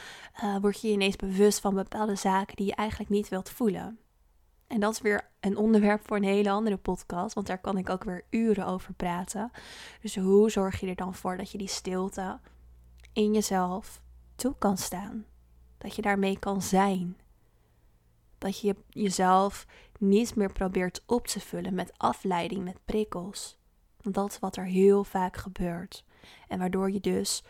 Uh, 0.44 0.58
word 0.58 0.82
je 0.82 0.88
ineens 0.88 1.16
bewust 1.16 1.60
van 1.60 1.76
bepaalde 1.76 2.16
zaken 2.16 2.56
die 2.56 2.66
je 2.66 2.76
eigenlijk 2.76 3.10
niet 3.10 3.30
wilt 3.30 3.50
voelen. 3.50 4.00
En 4.68 4.80
dat 4.80 4.94
is 4.94 5.02
weer 5.02 5.30
een 5.40 5.58
onderwerp 5.58 6.08
voor 6.08 6.18
een 6.18 6.24
hele 6.24 6.50
andere 6.50 6.78
podcast, 6.78 7.34
want 7.34 7.48
daar 7.48 7.62
kan 7.62 7.78
ik 7.78 7.90
ook 7.90 8.04
weer 8.04 8.26
uren 8.30 8.66
over 8.66 8.94
praten. 8.94 9.52
Dus 10.02 10.16
hoe 10.16 10.52
zorg 10.52 10.80
je 10.80 10.88
er 10.88 10.96
dan 10.96 11.16
voor 11.16 11.38
dat 11.38 11.52
je 11.52 11.58
die 11.58 11.68
stilte 11.68 12.40
in 13.14 13.34
jezelf 13.34 14.02
toe 14.36 14.56
kan 14.60 14.78
staan? 14.78 15.26
Dat 15.78 15.96
je 15.96 16.02
daarmee 16.02 16.40
kan 16.40 16.62
zijn. 16.62 17.18
Dat 18.38 18.60
je 18.60 18.76
jezelf 18.90 19.66
niet 20.00 20.36
meer 20.36 20.52
probeert 20.52 21.04
op 21.06 21.28
te 21.28 21.40
vullen 21.40 21.74
met 21.74 21.94
afleiding, 21.98 22.64
met 22.64 22.86
prikkels. 22.86 23.58
Dat 24.12 24.40
wat 24.40 24.56
er 24.56 24.66
heel 24.66 25.04
vaak 25.04 25.38
gebeurt. 25.38 26.04
En 26.48 26.60
waardoor 26.60 26.92
je 26.92 27.00
dus 27.00 27.44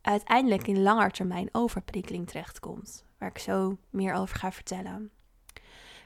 uiteindelijk 0.00 0.66
in 0.66 0.82
langetermijn 0.82 1.48
overprikkeling 1.52 2.26
terechtkomt. 2.28 3.04
Waar 3.18 3.28
ik 3.28 3.38
zo 3.38 3.78
meer 3.90 4.14
over 4.14 4.36
ga 4.36 4.52
vertellen. 4.52 5.10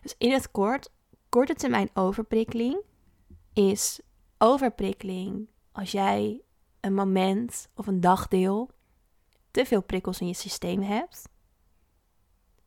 Dus 0.03 0.15
in 0.19 0.33
het 0.33 0.51
kort, 0.51 0.91
korte 1.29 1.55
termijn 1.55 1.91
overprikkeling 1.95 2.81
is 3.53 4.01
overprikkeling 4.39 5.49
als 5.73 5.91
jij 5.91 6.41
een 6.81 6.95
moment 6.95 7.69
of 7.75 7.87
een 7.87 8.01
dagdeel 8.01 8.71
te 9.51 9.65
veel 9.65 9.83
prikkels 9.83 10.21
in 10.21 10.27
je 10.27 10.35
systeem 10.35 10.83
hebt. 10.83 11.29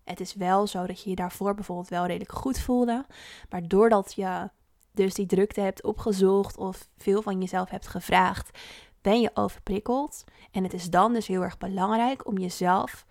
Het 0.04 0.20
is 0.20 0.34
wel 0.34 0.68
zo 0.68 0.86
dat 0.86 1.04
je 1.04 1.10
je 1.10 1.16
daarvoor 1.16 1.56
bijvoorbeeld 1.56 1.88
wel 1.88 2.06
redelijk 2.06 2.32
goed 2.32 2.60
voelde, 2.60 3.06
maar 3.50 3.68
doordat 3.68 4.14
je 4.14 4.50
dus 4.92 5.14
die 5.14 5.26
drukte 5.26 5.62
hebt 5.62 5.84
opgezocht 5.84 6.58
of 6.58 6.90
veel 6.98 7.22
van 7.22 7.40
jezelf 7.40 7.70
hebt 7.70 7.88
gevraagd, 7.88 8.60
ben 9.02 9.22
je 9.22 9.32
overprikkeld. 9.34 10.24
En 10.52 10.64
het 10.64 10.74
is 10.74 10.90
dan 10.90 11.14
dus 11.14 11.28
heel 11.28 11.42
erg 11.42 11.58
belangrijk 11.58 12.28
om 12.28 12.38
jezelf 12.38 13.06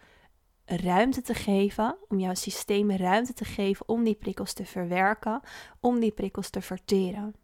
ruimte 0.65 1.23
te 1.23 1.35
geven, 1.35 1.97
om 2.09 2.19
jouw 2.19 2.35
systeem 2.35 2.91
ruimte 2.91 3.33
te 3.33 3.45
geven 3.45 3.89
om 3.89 4.05
die 4.05 4.15
prikkels 4.15 4.53
te 4.53 4.65
verwerken, 4.65 5.41
om 5.81 6.01
die 6.01 6.13
prikkels 6.13 6.51
te 6.51 6.61
verteren. 6.61 7.35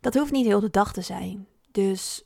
Dat 0.00 0.14
hoeft 0.14 0.32
niet 0.32 0.46
heel 0.46 0.60
de 0.60 0.70
dag 0.70 0.92
te 0.92 1.00
zijn. 1.00 1.46
Dus 1.70 2.24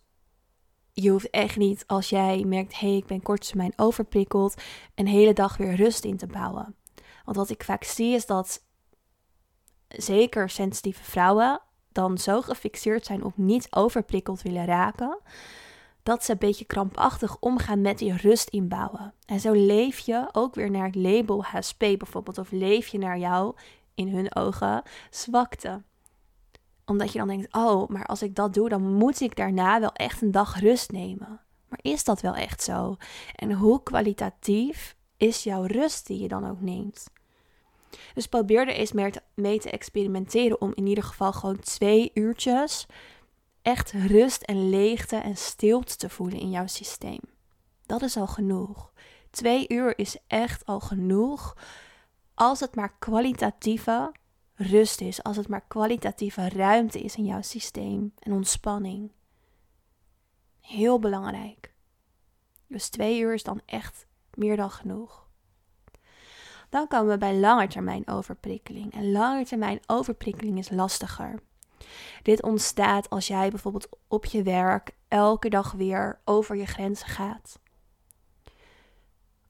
je 0.93 1.11
hoeft 1.11 1.31
echt 1.31 1.57
niet 1.57 1.87
als 1.87 2.09
jij 2.09 2.45
merkt, 2.45 2.78
hé, 2.78 2.88
hey, 2.88 2.97
ik 2.97 3.07
ben 3.07 3.23
korttermijn 3.23 3.73
overprikkeld, 3.76 4.62
een 4.95 5.07
hele 5.07 5.33
dag 5.33 5.57
weer 5.57 5.75
rust 5.75 6.05
in 6.05 6.17
te 6.17 6.26
bouwen. 6.26 6.76
Want 7.25 7.37
wat 7.37 7.50
ik 7.50 7.64
vaak 7.64 7.85
zie 7.85 8.14
is 8.14 8.26
dat 8.26 8.67
zeker 9.88 10.50
sensitieve 10.50 11.02
vrouwen 11.04 11.61
dan 11.92 12.18
zo 12.18 12.40
gefixeerd 12.40 13.07
zijn 13.07 13.25
op 13.25 13.37
niet 13.37 13.66
overprikkeld 13.71 14.42
willen 14.42 14.64
raken, 14.64 15.18
dat 16.02 16.25
ze 16.25 16.33
een 16.33 16.38
beetje 16.38 16.64
krampachtig 16.64 17.37
omgaan 17.40 17.80
met 17.80 17.99
die 17.99 18.16
rust 18.16 18.49
inbouwen. 18.49 19.14
En 19.26 19.40
zo 19.40 19.52
leef 19.52 19.99
je 19.99 20.28
ook 20.33 20.54
weer 20.54 20.71
naar 20.71 20.87
het 20.87 20.95
label 20.95 21.45
HSP 21.45 21.78
bijvoorbeeld, 21.78 22.38
of 22.38 22.50
leef 22.50 22.87
je 22.87 22.99
naar 22.99 23.18
jou, 23.18 23.54
in 23.95 24.09
hun 24.09 24.35
ogen, 24.35 24.83
zwakte 25.11 25.83
omdat 26.88 27.12
je 27.12 27.18
dan 27.18 27.28
denkt, 27.28 27.54
oh, 27.54 27.88
maar 27.88 28.07
als 28.07 28.23
ik 28.23 28.35
dat 28.35 28.54
doe, 28.54 28.68
dan 28.68 28.83
moet 28.83 29.21
ik 29.21 29.37
daarna 29.37 29.80
wel 29.80 29.92
echt 29.92 30.23
een 30.23 30.30
dag 30.30 30.61
rust 30.61 30.90
nemen. 30.90 31.40
Maar 31.68 31.78
is 31.83 32.04
dat 32.04 32.21
wel 32.21 32.35
echt 32.35 32.62
zo? 32.62 32.97
En 33.35 33.52
hoe 33.52 33.83
kwalitatief 33.83 34.97
is 35.16 35.42
jouw 35.42 35.62
rust 35.62 36.07
die 36.07 36.18
je 36.21 36.28
dan 36.28 36.50
ook 36.50 36.61
neemt? 36.61 37.07
Dus 38.14 38.26
probeer 38.26 38.68
er 38.68 38.75
eens 38.75 38.92
mee 39.35 39.59
te 39.59 39.71
experimenteren 39.71 40.61
om 40.61 40.73
in 40.75 40.87
ieder 40.87 41.04
geval 41.04 41.33
gewoon 41.33 41.61
twee 41.61 42.11
uurtjes 42.14 42.87
echt 43.62 43.92
rust 43.92 44.42
en 44.42 44.71
leegte 44.71 45.16
en 45.16 45.37
stilte 45.37 45.97
te 45.97 46.09
voelen 46.09 46.38
in 46.38 46.50
jouw 46.50 46.66
systeem. 46.66 47.21
Dat 47.87 48.02
is 48.02 48.16
al 48.16 48.26
genoeg. 48.26 48.92
Twee 49.30 49.64
uur 49.68 49.99
is 49.99 50.16
echt 50.26 50.66
al 50.66 50.80
genoeg 50.80 51.57
als 52.35 52.61
het 52.61 52.75
maar 52.75 52.97
kwalitatieve 52.99 54.12
rust 54.54 55.00
is, 55.00 55.23
als 55.23 55.37
het 55.37 55.49
maar 55.49 55.64
kwalitatieve 55.68 56.49
ruimte 56.49 57.00
is 57.00 57.16
in 57.16 57.25
jouw 57.25 57.42
systeem 57.42 58.12
en 58.18 58.33
ontspanning. 58.33 59.11
Heel 60.61 60.99
belangrijk. 60.99 61.73
Dus 62.66 62.88
twee 62.88 63.21
uur 63.21 63.35
is 63.35 63.42
dan 63.42 63.61
echt 63.66 64.07
meer 64.35 64.57
dan 64.57 64.71
genoeg. 64.71 65.27
Dan 66.68 66.87
komen 66.87 67.08
we 67.08 67.18
bij 67.18 67.37
langetermijn 67.37 68.08
overprikkeling. 68.08 68.92
En 68.92 69.12
langetermijn 69.12 69.80
overprikkeling 69.87 70.58
is 70.58 70.70
lastiger. 70.70 71.42
Dit 72.22 72.42
ontstaat 72.42 73.10
als 73.10 73.26
jij 73.26 73.50
bijvoorbeeld 73.50 73.88
op 74.08 74.25
je 74.25 74.42
werk 74.42 74.96
elke 75.08 75.48
dag 75.48 75.72
weer 75.72 76.20
over 76.25 76.56
je 76.56 76.66
grenzen 76.66 77.08
gaat. 77.08 77.60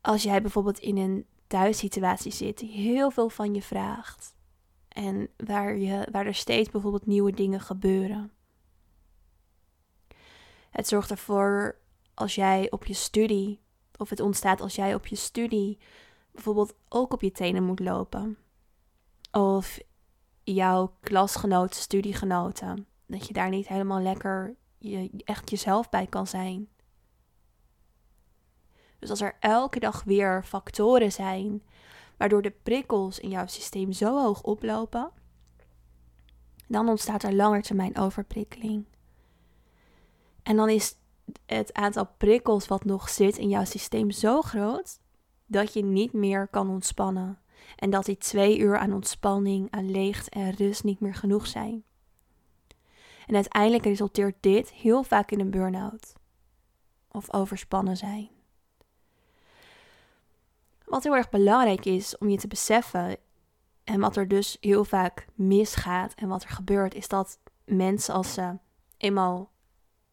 Als 0.01 0.23
jij 0.23 0.43
bijvoorbeeld 0.43 0.79
in 0.79 0.97
een 0.97 1.27
thuissituatie 1.47 2.33
zit 2.33 2.59
die 2.59 2.71
heel 2.71 3.11
veel 3.11 3.29
van 3.29 3.55
je 3.55 3.63
vraagt. 3.63 4.35
En 4.89 5.29
waar, 5.37 5.77
je, 5.77 6.09
waar 6.11 6.27
er 6.27 6.35
steeds 6.35 6.71
bijvoorbeeld 6.71 7.07
nieuwe 7.07 7.33
dingen 7.33 7.61
gebeuren. 7.61 8.33
Het 10.71 10.89
zorgt 10.89 11.11
ervoor 11.11 11.79
als 12.15 12.35
jij 12.35 12.71
op 12.71 12.85
je 12.85 12.95
studie, 12.95 13.61
of 13.97 14.11
het 14.11 14.21
ontstaat 14.21 14.61
als 14.61 14.75
jij 14.75 14.95
op 14.95 15.07
je 15.07 15.17
studie 15.17 15.79
bijvoorbeeld 16.39 16.75
ook 16.89 17.13
op 17.13 17.23
je 17.23 17.33
tenen 17.33 17.65
moet 17.65 17.81
lopen. 17.81 18.39
Of 19.33 19.79
jouw 20.43 20.93
klasgenoten, 21.01 21.81
studiegenoten, 21.81 22.87
dat 23.07 23.27
je 23.27 23.33
daar 23.33 23.49
niet 23.49 23.69
helemaal 23.69 24.01
lekker 24.01 24.57
je, 24.79 25.11
echt 25.25 25.51
jezelf 25.51 25.89
bij 25.89 26.07
kan 26.07 26.27
zijn. 26.27 26.69
Dus 28.99 29.11
als 29.11 29.21
er 29.21 29.37
elke 29.41 29.79
dag 29.79 30.05
weer 30.05 30.45
factoren 30.45 31.13
zijn 31.13 31.63
waardoor 32.17 32.43
de 32.43 32.55
prikkels 32.63 33.19
in 33.19 33.31
jouw 33.31 33.47
systeem 33.47 33.93
zo 33.93 34.23
hoog 34.23 34.43
oplopen, 34.43 35.11
dan 36.67 36.89
ontstaat 36.89 37.23
er 37.23 37.35
langetermijn 37.35 37.99
overprikkeling. 37.99 38.87
En 40.43 40.57
dan 40.57 40.69
is 40.69 40.97
het 41.47 41.73
aantal 41.73 42.09
prikkels 42.17 42.69
wat 42.69 42.85
nog 42.85 43.09
zit 43.09 43.39
in 43.39 43.49
jouw 43.49 43.65
systeem 43.65 44.11
zo 44.11 44.41
groot 44.41 45.01
dat 45.49 45.73
je 45.73 45.85
niet 45.85 46.13
meer 46.13 46.49
kan 46.49 46.69
ontspannen. 46.69 47.39
En 47.77 47.91
dat 47.91 48.05
die 48.05 48.17
twee 48.17 48.59
uur 48.59 48.79
aan 48.79 48.93
ontspanning, 48.93 49.71
aan 49.71 49.91
leegte 49.91 50.31
en 50.31 50.51
rust 50.51 50.85
niet 50.85 51.01
meer 51.01 51.15
genoeg 51.15 51.47
zijn. 51.47 51.85
En 53.27 53.35
uiteindelijk 53.35 53.85
resulteert 53.85 54.37
dit 54.41 54.71
heel 54.71 55.03
vaak 55.03 55.31
in 55.31 55.41
een 55.41 55.51
burn-out 55.51 56.13
of 57.13 57.33
overspannen 57.33 57.97
zijn. 57.97 58.29
Wat 60.85 61.03
heel 61.03 61.17
erg 61.17 61.29
belangrijk 61.29 61.85
is 61.85 62.19
om 62.19 62.29
je 62.29 62.37
te 62.37 62.49
beseffen, 62.49 63.17
en 63.89 64.01
wat 64.01 64.17
er 64.17 64.29
dus 64.29 64.57
heel 64.61 64.85
vaak 64.85 65.27
misgaat 65.35 66.15
en 66.15 66.29
wat 66.29 66.43
er 66.43 66.51
gebeurt, 66.51 66.95
is 66.95 67.09
dat 67.09 67.39
mensen 67.65 68.15
als 68.15 68.35
ze 68.35 68.59
eenmaal 68.97 69.51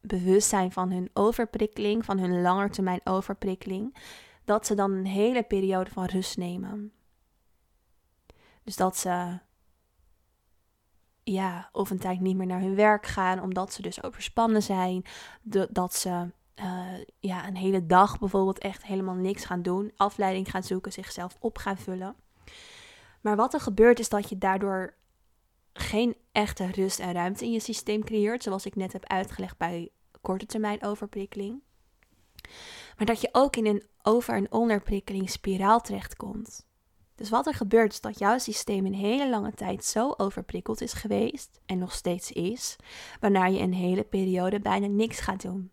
bewust 0.01 0.49
zijn 0.49 0.71
van 0.71 0.91
hun 0.91 1.09
overprikkeling, 1.13 2.05
van 2.05 2.19
hun 2.19 2.41
langetermijn 2.41 2.99
overprikkeling, 3.03 3.95
dat 4.45 4.65
ze 4.65 4.75
dan 4.75 4.91
een 4.91 5.05
hele 5.05 5.43
periode 5.43 5.89
van 5.89 6.05
rust 6.05 6.37
nemen. 6.37 6.91
Dus 8.63 8.75
dat 8.75 8.97
ze 8.97 9.39
ja, 11.23 11.69
of 11.71 11.89
een 11.89 11.99
tijd 11.99 12.19
niet 12.19 12.35
meer 12.35 12.47
naar 12.47 12.59
hun 12.59 12.75
werk 12.75 13.05
gaan, 13.05 13.41
omdat 13.41 13.73
ze 13.73 13.81
dus 13.81 14.03
overspannen 14.03 14.63
zijn. 14.63 15.05
dat 15.69 15.95
ze 15.95 16.31
uh, 16.55 16.87
ja, 17.19 17.47
een 17.47 17.55
hele 17.55 17.85
dag 17.85 18.19
bijvoorbeeld 18.19 18.57
echt 18.57 18.83
helemaal 18.83 19.15
niks 19.15 19.45
gaan 19.45 19.61
doen, 19.61 19.91
afleiding 19.95 20.49
gaan 20.49 20.63
zoeken, 20.63 20.91
zichzelf 20.91 21.37
op 21.39 21.57
gaan 21.57 21.77
vullen. 21.77 22.15
Maar 23.21 23.35
wat 23.35 23.53
er 23.53 23.59
gebeurt 23.59 23.99
is 23.99 24.09
dat 24.09 24.29
je 24.29 24.37
daardoor 24.37 24.93
geen 25.73 26.15
echte 26.31 26.65
rust 26.65 26.99
en 26.99 27.13
ruimte 27.13 27.45
in 27.45 27.51
je 27.51 27.59
systeem 27.59 28.03
creëert, 28.03 28.43
zoals 28.43 28.65
ik 28.65 28.75
net 28.75 28.93
heb 28.93 29.05
uitgelegd 29.05 29.57
bij 29.57 29.89
korte 30.21 30.45
termijn 30.45 30.83
overprikkeling. 30.83 31.61
Maar 32.97 33.05
dat 33.05 33.21
je 33.21 33.29
ook 33.31 33.55
in 33.55 33.65
een 33.65 33.83
over- 34.01 34.35
en 34.35 34.51
onderprikkeling 34.51 35.29
spiraal 35.29 35.81
terechtkomt. 35.81 36.65
Dus 37.15 37.29
wat 37.29 37.47
er 37.47 37.53
gebeurt 37.53 37.91
is 37.91 38.01
dat 38.01 38.19
jouw 38.19 38.37
systeem 38.37 38.85
een 38.85 38.93
hele 38.93 39.29
lange 39.29 39.53
tijd 39.53 39.85
zo 39.85 40.13
overprikkeld 40.17 40.81
is 40.81 40.93
geweest 40.93 41.59
en 41.65 41.77
nog 41.77 41.93
steeds 41.93 42.31
is, 42.31 42.75
waarna 43.19 43.45
je 43.45 43.59
een 43.59 43.73
hele 43.73 44.03
periode 44.03 44.59
bijna 44.59 44.87
niks 44.87 45.19
gaat 45.19 45.41
doen. 45.41 45.71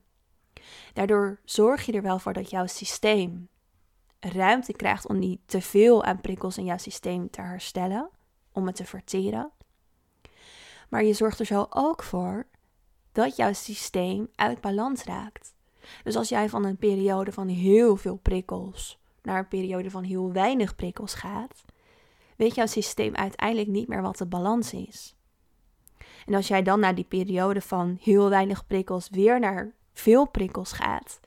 Daardoor 0.92 1.40
zorg 1.44 1.86
je 1.86 1.92
er 1.92 2.02
wel 2.02 2.18
voor 2.18 2.32
dat 2.32 2.50
jouw 2.50 2.66
systeem 2.66 3.48
ruimte 4.20 4.72
krijgt 4.72 5.08
om 5.08 5.18
niet 5.18 5.40
te 5.46 5.60
veel 5.60 6.04
aan 6.04 6.20
prikkels 6.20 6.58
in 6.58 6.64
jouw 6.64 6.78
systeem 6.78 7.30
te 7.30 7.40
herstellen, 7.40 8.10
om 8.52 8.66
het 8.66 8.76
te 8.76 8.84
verteren. 8.84 9.50
Maar 10.88 11.04
je 11.04 11.12
zorgt 11.12 11.40
er 11.40 11.46
zo 11.46 11.66
ook 11.70 12.02
voor 12.02 12.46
dat 13.12 13.36
jouw 13.36 13.52
systeem 13.52 14.28
uit 14.34 14.60
balans 14.60 15.04
raakt. 15.04 15.51
Dus 16.04 16.16
als 16.16 16.28
jij 16.28 16.48
van 16.48 16.64
een 16.64 16.76
periode 16.76 17.32
van 17.32 17.48
heel 17.48 17.96
veel 17.96 18.16
prikkels 18.16 19.00
naar 19.22 19.38
een 19.38 19.48
periode 19.48 19.90
van 19.90 20.02
heel 20.02 20.32
weinig 20.32 20.76
prikkels 20.76 21.14
gaat, 21.14 21.64
weet 22.36 22.54
jouw 22.54 22.66
systeem 22.66 23.14
uiteindelijk 23.14 23.68
niet 23.68 23.88
meer 23.88 24.02
wat 24.02 24.16
de 24.16 24.26
balans 24.26 24.72
is. 24.72 25.14
En 26.26 26.34
als 26.34 26.48
jij 26.48 26.62
dan 26.62 26.80
naar 26.80 26.94
die 26.94 27.04
periode 27.04 27.60
van 27.60 27.98
heel 28.00 28.28
weinig 28.28 28.66
prikkels 28.66 29.08
weer 29.10 29.40
naar 29.40 29.74
veel 29.92 30.28
prikkels 30.28 30.72
gaat, 30.72 31.20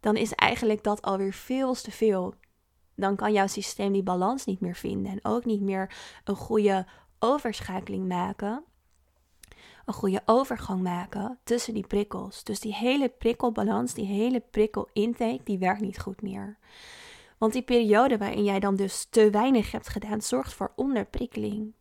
dan 0.00 0.16
is 0.16 0.32
eigenlijk 0.32 0.82
dat 0.82 1.02
alweer 1.02 1.32
veel 1.32 1.74
te 1.74 1.90
veel. 1.90 2.34
Dan 2.94 3.16
kan 3.16 3.32
jouw 3.32 3.46
systeem 3.46 3.92
die 3.92 4.02
balans 4.02 4.44
niet 4.44 4.60
meer 4.60 4.74
vinden 4.74 5.12
en 5.12 5.18
ook 5.22 5.44
niet 5.44 5.60
meer 5.60 5.94
een 6.24 6.36
goede 6.36 6.86
overschakeling 7.18 8.08
maken. 8.08 8.64
Een 9.86 9.94
goede 9.94 10.22
overgang 10.24 10.82
maken 10.82 11.38
tussen 11.44 11.74
die 11.74 11.86
prikkels. 11.86 12.44
Dus 12.44 12.60
die 12.60 12.74
hele 12.74 13.08
prikkelbalans, 13.08 13.94
die 13.94 14.06
hele 14.06 14.40
prikkelintake, 14.40 15.40
die 15.44 15.58
werkt 15.58 15.80
niet 15.80 16.00
goed 16.00 16.22
meer. 16.22 16.58
Want 17.38 17.52
die 17.52 17.62
periode 17.62 18.18
waarin 18.18 18.44
jij 18.44 18.60
dan 18.60 18.76
dus 18.76 19.06
te 19.10 19.30
weinig 19.30 19.72
hebt 19.72 19.88
gedaan, 19.88 20.20
zorgt 20.20 20.52
voor 20.52 20.72
onderprikkeling. 20.76 21.74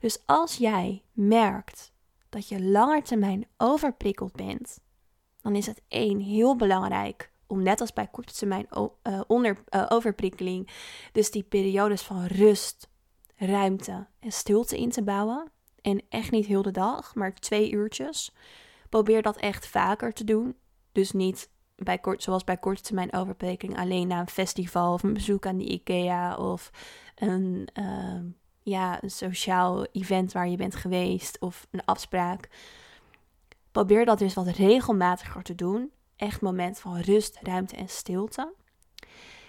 Dus 0.00 0.22
als 0.26 0.56
jij 0.56 1.02
merkt 1.12 1.92
dat 2.28 2.48
je 2.48 2.62
langer 2.62 3.02
termijn 3.02 3.46
overprikkeld 3.56 4.32
bent, 4.32 4.80
dan 5.40 5.54
is 5.54 5.66
het 5.66 5.82
één 5.88 6.20
heel 6.20 6.56
belangrijk 6.56 7.30
om 7.46 7.62
net 7.62 7.80
als 7.80 7.92
bij 7.92 8.06
korte 8.06 8.32
termijn 8.32 8.66
uh, 8.72 9.20
onder, 9.26 9.64
uh, 9.70 9.86
overprikkeling, 9.88 10.70
dus 11.12 11.30
die 11.30 11.42
periodes 11.42 12.02
van 12.02 12.24
rust, 12.24 12.88
ruimte 13.36 14.06
en 14.20 14.32
stilte 14.32 14.78
in 14.78 14.90
te 14.90 15.02
bouwen. 15.02 15.50
En 15.82 16.02
echt 16.08 16.30
niet 16.30 16.46
heel 16.46 16.62
de 16.62 16.70
dag, 16.70 17.14
maar 17.14 17.34
twee 17.34 17.70
uurtjes. 17.70 18.34
Probeer 18.88 19.22
dat 19.22 19.36
echt 19.36 19.66
vaker 19.66 20.12
te 20.12 20.24
doen. 20.24 20.56
Dus 20.92 21.12
niet 21.12 21.50
bij 21.76 21.98
kort, 21.98 22.22
zoals 22.22 22.44
bij 22.44 22.56
korte 22.56 22.82
termijn 22.82 23.12
overprikkeling 23.12 23.78
alleen 23.78 24.06
na 24.08 24.20
een 24.20 24.28
festival 24.28 24.92
of 24.92 25.02
een 25.02 25.12
bezoek 25.12 25.46
aan 25.46 25.58
de 25.58 25.64
IKEA 25.64 26.36
of 26.36 26.70
een, 27.14 27.68
uh, 27.74 28.20
ja, 28.62 29.02
een 29.02 29.10
sociaal 29.10 29.84
event 29.84 30.32
waar 30.32 30.48
je 30.48 30.56
bent 30.56 30.74
geweest 30.74 31.40
of 31.40 31.66
een 31.70 31.84
afspraak. 31.84 32.48
Probeer 33.72 34.04
dat 34.04 34.18
dus 34.18 34.34
wat 34.34 34.46
regelmatiger 34.46 35.42
te 35.42 35.54
doen. 35.54 35.90
Echt 36.16 36.40
moment 36.40 36.80
van 36.80 36.96
rust, 36.96 37.38
ruimte 37.42 37.76
en 37.76 37.88
stilte. 37.88 38.54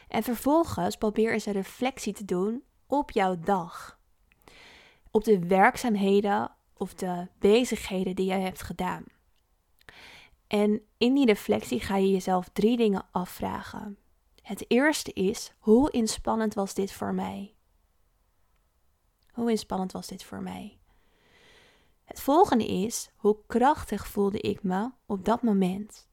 En 0.08 0.24
vervolgens 0.24 0.96
probeer 0.96 1.34
eens 1.34 1.46
een 1.46 1.54
reflectie 1.54 2.14
te 2.14 2.26
doen 2.26 2.64
op 2.88 3.12
jouw 3.12 3.40
dag. 3.40 4.00
Op 5.16 5.24
de 5.24 5.40
werkzaamheden 5.40 6.56
of 6.74 6.94
de 6.94 7.28
bezigheden 7.40 8.16
die 8.16 8.26
jij 8.26 8.42
hebt 8.42 8.62
gedaan. 8.62 9.04
En 10.48 10.82
in 10.98 11.14
die 11.14 11.26
reflectie 11.26 11.80
ga 11.80 11.96
je 11.96 12.12
jezelf 12.12 12.50
drie 12.54 12.78
dingen 12.78 13.06
afvragen. 13.12 13.98
Het 14.42 14.66
eerste 14.68 15.14
is: 15.14 15.54
hoe 15.60 15.92
inspannend 15.92 16.54
was 16.54 16.74
dit 16.74 16.92
voor 16.92 17.14
mij? 17.14 17.56
Hoe 19.32 19.50
inspannend 19.50 19.92
was 19.92 20.08
dit 20.08 20.24
voor 20.24 20.42
mij? 20.42 20.80
Het 22.04 22.20
volgende 22.20 22.68
is: 22.68 23.12
hoe 23.16 23.38
krachtig 23.48 24.08
voelde 24.08 24.40
ik 24.40 24.64
me 24.64 24.92
op 25.06 25.26
dat 25.26 25.42
moment? 25.42 26.08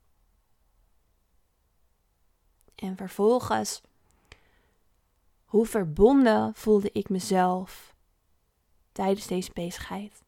En 2.75 2.97
vervolgens, 2.97 3.80
hoe 5.45 5.66
verbonden 5.66 6.54
voelde 6.54 6.90
ik 6.92 7.09
mezelf 7.09 7.95
tijdens 8.92 9.26
deze 9.26 9.50
bezigheid? 9.54 10.23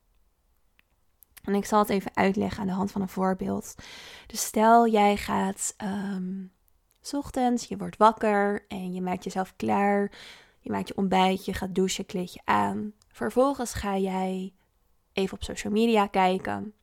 En 1.45 1.55
ik 1.55 1.65
zal 1.65 1.79
het 1.79 1.89
even 1.89 2.17
uitleggen 2.17 2.61
aan 2.61 2.67
de 2.67 2.73
hand 2.73 2.91
van 2.91 3.01
een 3.01 3.09
voorbeeld. 3.09 3.75
Dus 4.27 4.45
stel 4.45 4.89
jij 4.89 5.17
gaat 5.17 5.75
um, 5.85 6.53
s 7.01 7.15
ochtends, 7.15 7.67
je 7.67 7.77
wordt 7.77 7.97
wakker 7.97 8.65
en 8.69 8.95
je 8.95 9.03
maakt 9.03 9.25
jezelf 9.25 9.57
klaar. 9.57 10.11
Je 10.61 10.71
maakt 10.71 10.89
je 10.89 10.97
ontbijt, 10.97 11.45
je 11.45 11.55
gaat 11.55 11.75
douchen, 11.75 12.07
kleed 12.07 12.33
je 12.33 12.41
aan. 12.45 12.93
Vervolgens 13.09 13.75
ga 13.75 13.97
jij 13.97 14.53
even 15.13 15.37
op 15.37 15.43
social 15.43 15.73
media 15.73 16.07
kijken. 16.07 16.75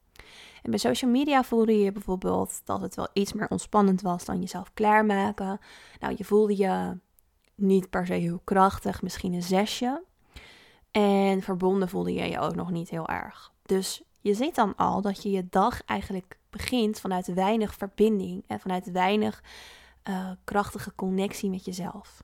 En 0.64 0.70
bij 0.70 0.80
social 0.80 1.12
media 1.12 1.44
voelde 1.44 1.80
je 1.80 1.92
bijvoorbeeld 1.92 2.62
dat 2.66 2.82
het 2.82 2.96
wel 2.96 3.08
iets 3.14 3.34
meer 3.34 3.48
ontspannend 3.48 4.02
was 4.02 4.26
dan 4.26 4.40
jezelf 4.40 4.74
klaarmaken. 4.74 5.60
Nou, 6.00 6.14
je 6.18 6.24
voelde 6.24 6.58
je 6.58 6.98
niet 7.56 7.90
per 7.90 8.06
se 8.06 8.14
heel 8.14 8.42
krachtig, 8.44 9.02
misschien 9.02 9.34
een 9.34 9.44
zesje. 9.44 10.04
En 10.92 11.42
verbonden 11.42 11.90
voelde 11.90 12.14
je 12.14 12.30
je 12.30 12.40
ook 12.40 12.56
nog 12.56 12.72
niet 12.72 12.90
heel 12.90 13.08
erg. 13.08 13.52
Dus 13.62 14.04
je 14.20 14.34
ziet 14.34 14.56
dan 14.56 14.76
al 14.76 15.02
dat 15.02 15.24
je 15.24 15.32
je 15.32 15.48
dag 15.50 15.84
eigenlijk 15.84 16.38
begint 16.50 17.00
vanuit 17.00 17.34
weinig 17.34 17.74
verbinding 17.74 18.44
en 18.48 18.60
vanuit 18.60 18.92
weinig 18.92 19.44
uh, 20.10 20.32
krachtige 20.44 20.96
connectie 20.96 21.50
met 21.50 21.66
jezelf. 21.66 22.24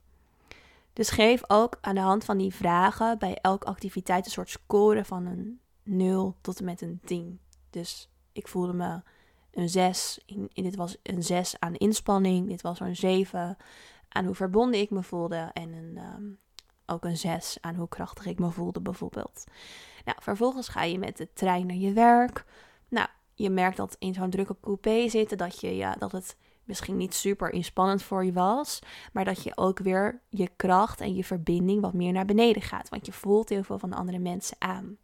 Dus 0.93 1.09
geef 1.09 1.41
ook 1.47 1.77
aan 1.81 1.95
de 1.95 2.01
hand 2.01 2.23
van 2.23 2.37
die 2.37 2.53
vragen 2.53 3.19
bij 3.19 3.37
elke 3.41 3.65
activiteit 3.65 4.25
een 4.25 4.31
soort 4.31 4.49
score 4.49 5.05
van 5.05 5.25
een 5.25 5.59
0 5.83 6.35
tot 6.41 6.59
en 6.59 6.65
met 6.65 6.81
een 6.81 6.99
10. 7.05 7.39
Dus 7.69 8.09
ik 8.31 8.47
voelde 8.47 8.73
me 8.73 9.01
een 9.51 9.69
6. 9.69 10.21
In, 10.25 10.49
dit 10.53 10.75
was 10.75 10.97
een 11.03 11.23
6 11.23 11.59
aan 11.59 11.75
inspanning. 11.75 12.47
Dit 12.47 12.61
was 12.61 12.79
een 12.79 12.95
7 12.95 13.57
aan 14.09 14.25
hoe 14.25 14.35
verbonden 14.35 14.79
ik 14.79 14.89
me 14.89 15.03
voelde. 15.03 15.49
En 15.53 15.73
een, 15.73 15.97
um, 15.97 16.39
ook 16.85 17.03
een 17.03 17.17
6 17.17 17.57
aan 17.61 17.75
hoe 17.75 17.87
krachtig 17.87 18.25
ik 18.25 18.39
me 18.39 18.51
voelde, 18.51 18.81
bijvoorbeeld. 18.81 19.43
Nou, 20.05 20.17
vervolgens 20.21 20.67
ga 20.67 20.83
je 20.83 20.99
met 20.99 21.17
de 21.17 21.33
trein 21.33 21.67
naar 21.67 21.75
je 21.75 21.93
werk. 21.93 22.45
Nou, 22.87 23.07
je 23.33 23.49
merkt 23.49 23.77
dat 23.77 23.95
in 23.99 24.13
zo'n 24.13 24.29
drukke 24.29 24.55
coupé 24.61 25.09
zitten 25.09 25.37
dat, 25.37 25.59
je, 25.59 25.75
ja, 25.75 25.93
dat 25.93 26.11
het 26.11 26.37
misschien 26.63 26.97
niet 26.97 27.13
super 27.13 27.53
inspannend 27.53 28.03
voor 28.03 28.25
je 28.25 28.33
was, 28.33 28.79
maar 29.13 29.25
dat 29.25 29.43
je 29.43 29.57
ook 29.57 29.79
weer 29.79 30.21
je 30.29 30.49
kracht 30.55 31.01
en 31.01 31.15
je 31.15 31.23
verbinding 31.23 31.81
wat 31.81 31.93
meer 31.93 32.11
naar 32.11 32.25
beneden 32.25 32.61
gaat. 32.61 32.89
Want 32.89 33.05
je 33.05 33.11
voelt 33.11 33.49
heel 33.49 33.63
veel 33.63 33.79
van 33.79 33.89
de 33.89 33.95
andere 33.95 34.19
mensen 34.19 34.55
aan. 34.59 34.97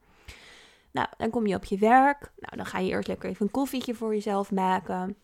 Nou, 0.91 1.07
dan 1.17 1.29
kom 1.29 1.47
je 1.47 1.55
op 1.55 1.65
je 1.65 1.77
werk. 1.77 2.31
Nou, 2.37 2.55
dan 2.55 2.65
ga 2.65 2.79
je 2.79 2.89
eerst 2.89 3.07
lekker 3.07 3.29
even 3.29 3.45
een 3.45 3.51
koffietje 3.51 3.95
voor 3.95 4.13
jezelf 4.13 4.51
maken. 4.51 5.15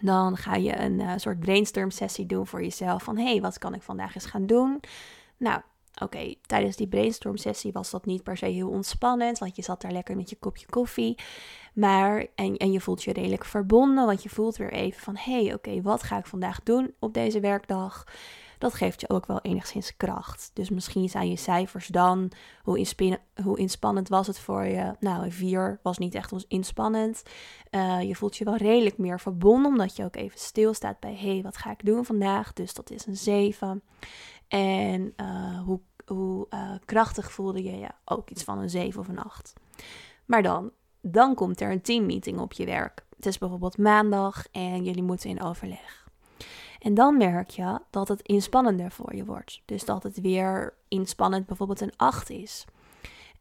Dan 0.00 0.36
ga 0.36 0.54
je 0.54 0.78
een 0.78 1.00
uh, 1.00 1.12
soort 1.16 1.40
brainstorm 1.40 1.90
sessie 1.90 2.26
doen 2.26 2.46
voor 2.46 2.62
jezelf. 2.62 3.02
Van 3.02 3.16
hé, 3.16 3.30
hey, 3.30 3.40
wat 3.40 3.58
kan 3.58 3.74
ik 3.74 3.82
vandaag 3.82 4.14
eens 4.14 4.26
gaan 4.26 4.46
doen? 4.46 4.80
Nou, 5.36 5.60
oké, 6.02 6.34
tijdens 6.46 6.76
die 6.76 6.88
brainstorm 6.88 7.36
sessie 7.36 7.72
was 7.72 7.90
dat 7.90 8.06
niet 8.06 8.22
per 8.22 8.36
se 8.36 8.46
heel 8.46 8.68
ontspannend. 8.68 9.38
Want 9.38 9.56
je 9.56 9.62
zat 9.62 9.80
daar 9.80 9.92
lekker 9.92 10.16
met 10.16 10.30
je 10.30 10.36
kopje 10.36 10.66
koffie. 10.66 11.18
Maar, 11.74 12.26
en, 12.34 12.56
en 12.56 12.72
je 12.72 12.80
voelt 12.80 13.02
je 13.02 13.12
redelijk 13.12 13.44
verbonden. 13.44 14.06
Want 14.06 14.22
je 14.22 14.28
voelt 14.28 14.56
weer 14.56 14.72
even 14.72 15.00
van 15.00 15.16
hé, 15.16 15.44
hey, 15.44 15.54
oké, 15.54 15.82
wat 15.82 16.02
ga 16.02 16.18
ik 16.18 16.26
vandaag 16.26 16.62
doen 16.62 16.94
op 16.98 17.14
deze 17.14 17.40
werkdag? 17.40 18.04
dat 18.58 18.74
geeft 18.74 19.00
je 19.00 19.10
ook 19.10 19.26
wel 19.26 19.40
enigszins 19.40 19.96
kracht. 19.96 20.50
Dus 20.54 20.70
misschien 20.70 21.08
zijn 21.08 21.28
je 21.28 21.36
cijfers 21.36 21.86
dan, 21.86 22.30
hoe, 22.62 22.86
hoe 23.42 23.58
inspannend 23.58 24.08
was 24.08 24.26
het 24.26 24.38
voor 24.38 24.64
je? 24.64 24.94
Nou, 25.00 25.24
een 25.24 25.32
4 25.32 25.78
was 25.82 25.98
niet 25.98 26.14
echt 26.14 26.44
inspannend. 26.48 27.22
Uh, 27.70 28.02
je 28.02 28.14
voelt 28.14 28.36
je 28.36 28.44
wel 28.44 28.56
redelijk 28.56 28.98
meer 28.98 29.20
verbonden, 29.20 29.70
omdat 29.70 29.96
je 29.96 30.04
ook 30.04 30.16
even 30.16 30.38
stilstaat 30.38 31.00
bij, 31.00 31.14
hé, 31.14 31.32
hey, 31.32 31.42
wat 31.42 31.56
ga 31.56 31.70
ik 31.70 31.84
doen 31.84 32.04
vandaag? 32.04 32.52
Dus 32.52 32.74
dat 32.74 32.90
is 32.90 33.06
een 33.06 33.16
7. 33.16 33.82
En 34.48 35.14
uh, 35.16 35.60
hoe, 35.60 35.80
hoe 36.06 36.46
uh, 36.50 36.70
krachtig 36.84 37.32
voelde 37.32 37.62
je 37.62 37.78
je? 37.78 37.88
Ook 38.04 38.30
iets 38.30 38.44
van 38.44 38.58
een 38.58 38.70
7 38.70 39.00
of 39.00 39.08
een 39.08 39.18
8. 39.18 39.52
Maar 40.24 40.42
dan, 40.42 40.70
dan 41.00 41.34
komt 41.34 41.60
er 41.60 41.70
een 41.70 41.82
teammeeting 41.82 42.38
op 42.38 42.52
je 42.52 42.64
werk. 42.64 43.04
Het 43.16 43.26
is 43.26 43.38
bijvoorbeeld 43.38 43.78
maandag 43.78 44.46
en 44.52 44.84
jullie 44.84 45.02
moeten 45.02 45.30
in 45.30 45.42
overleg. 45.42 46.06
En 46.78 46.94
dan 46.94 47.16
merk 47.16 47.50
je 47.50 47.80
dat 47.90 48.08
het 48.08 48.22
inspannender 48.22 48.90
voor 48.90 49.14
je 49.14 49.24
wordt. 49.24 49.62
Dus 49.64 49.84
dat 49.84 50.02
het 50.02 50.20
weer 50.20 50.74
inspannend 50.88 51.46
bijvoorbeeld 51.46 51.80
een 51.80 51.96
8 51.96 52.30
is. 52.30 52.64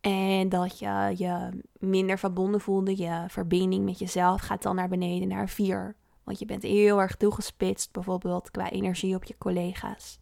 En 0.02 0.50
dat 0.50 0.80
je 0.80 1.14
je 1.18 1.50
minder 1.80 2.18
verbonden 2.18 2.62
voelde. 2.62 2.98
Je 2.98 3.24
verbinding 3.28 3.86
met 3.86 4.00
jezelf 4.00 4.42
gaat 4.42 4.64
dan 4.64 4.76
naar 4.76 4.90
beneden 4.90 5.28
naar 5.28 5.50
4. 5.50 5.96
Want 6.24 6.40
je 6.40 6.46
bent 6.46 6.64
heel 6.64 7.02
erg 7.02 7.16
toegespitst 7.16 7.92
bijvoorbeeld 7.92 8.52
qua 8.52 8.70
energie 8.70 9.16
op 9.16 9.24
je 9.24 9.38
collega's. 9.38 10.20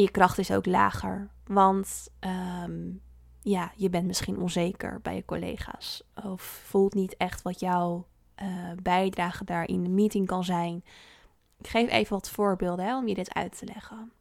Je 0.00 0.10
kracht 0.10 0.38
is 0.38 0.50
ook 0.50 0.66
lager. 0.66 1.30
Want 1.46 2.08
um, 2.20 3.00
ja, 3.40 3.72
je 3.76 3.90
bent 3.90 4.06
misschien 4.06 4.38
onzeker 4.38 5.00
bij 5.02 5.14
je 5.14 5.24
collega's. 5.24 6.02
Of 6.24 6.42
voelt 6.42 6.94
niet 6.94 7.16
echt 7.16 7.42
wat 7.42 7.60
jouw 7.60 8.06
uh, 8.42 8.48
bijdrage 8.82 9.44
daar 9.44 9.68
in 9.68 9.82
de 9.82 9.88
meeting 9.88 10.26
kan 10.26 10.44
zijn. 10.44 10.84
Ik 11.58 11.66
geef 11.68 11.90
even 11.90 12.12
wat 12.12 12.30
voorbeelden 12.30 12.84
hè, 12.84 12.96
om 12.96 13.08
je 13.08 13.14
dit 13.14 13.34
uit 13.34 13.58
te 13.58 13.64
leggen. 13.64 14.12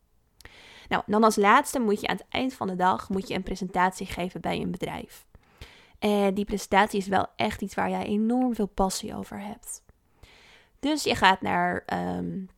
Nou, 0.88 1.04
dan 1.06 1.24
als 1.24 1.36
laatste 1.36 1.80
moet 1.80 2.02
je 2.02 2.08
aan 2.08 2.16
het 2.16 2.26
eind 2.30 2.54
van 2.54 2.68
de 2.68 2.76
dag 2.76 3.10
moet 3.10 3.28
je 3.28 3.34
een 3.34 3.44
presentatie 3.44 4.06
geven 4.06 4.42
bij 4.42 4.62
een 4.62 4.72
bedrijf. 4.72 5.26
En 6.00 6.34
die 6.34 6.46
presentatie 6.46 7.00
is 7.00 7.08
wel 7.08 7.28
echt 7.36 7.62
iets 7.62 7.76
waar 7.76 7.90
jij 7.90 8.06
enorm 8.06 8.56
veel 8.56 8.68
passie 8.68 9.16
over 9.16 9.40
hebt. 9.40 9.84
Dus 10.80 11.04
je 11.04 11.16
gaat 11.16 11.42
naar, 11.42 11.84
um, 11.94 12.50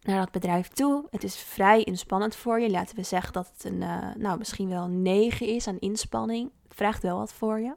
naar 0.00 0.18
dat 0.18 0.30
bedrijf 0.30 0.68
toe. 0.68 1.06
Het 1.10 1.24
is 1.24 1.36
vrij 1.36 1.82
inspannend 1.82 2.36
voor 2.36 2.60
je. 2.60 2.70
Laten 2.70 2.96
we 2.96 3.02
zeggen 3.02 3.32
dat 3.32 3.50
het 3.52 3.64
een, 3.64 3.80
uh, 3.80 4.14
nou, 4.14 4.38
misschien 4.38 4.68
wel 4.68 4.84
een 4.84 5.02
9 5.02 5.46
is 5.46 5.66
aan 5.66 5.78
inspanning. 5.78 6.50
Het 6.62 6.74
vraagt 6.74 7.02
wel 7.02 7.18
wat 7.18 7.32
voor 7.32 7.60
je, 7.60 7.76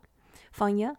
van 0.51 0.77
je. 0.77 0.95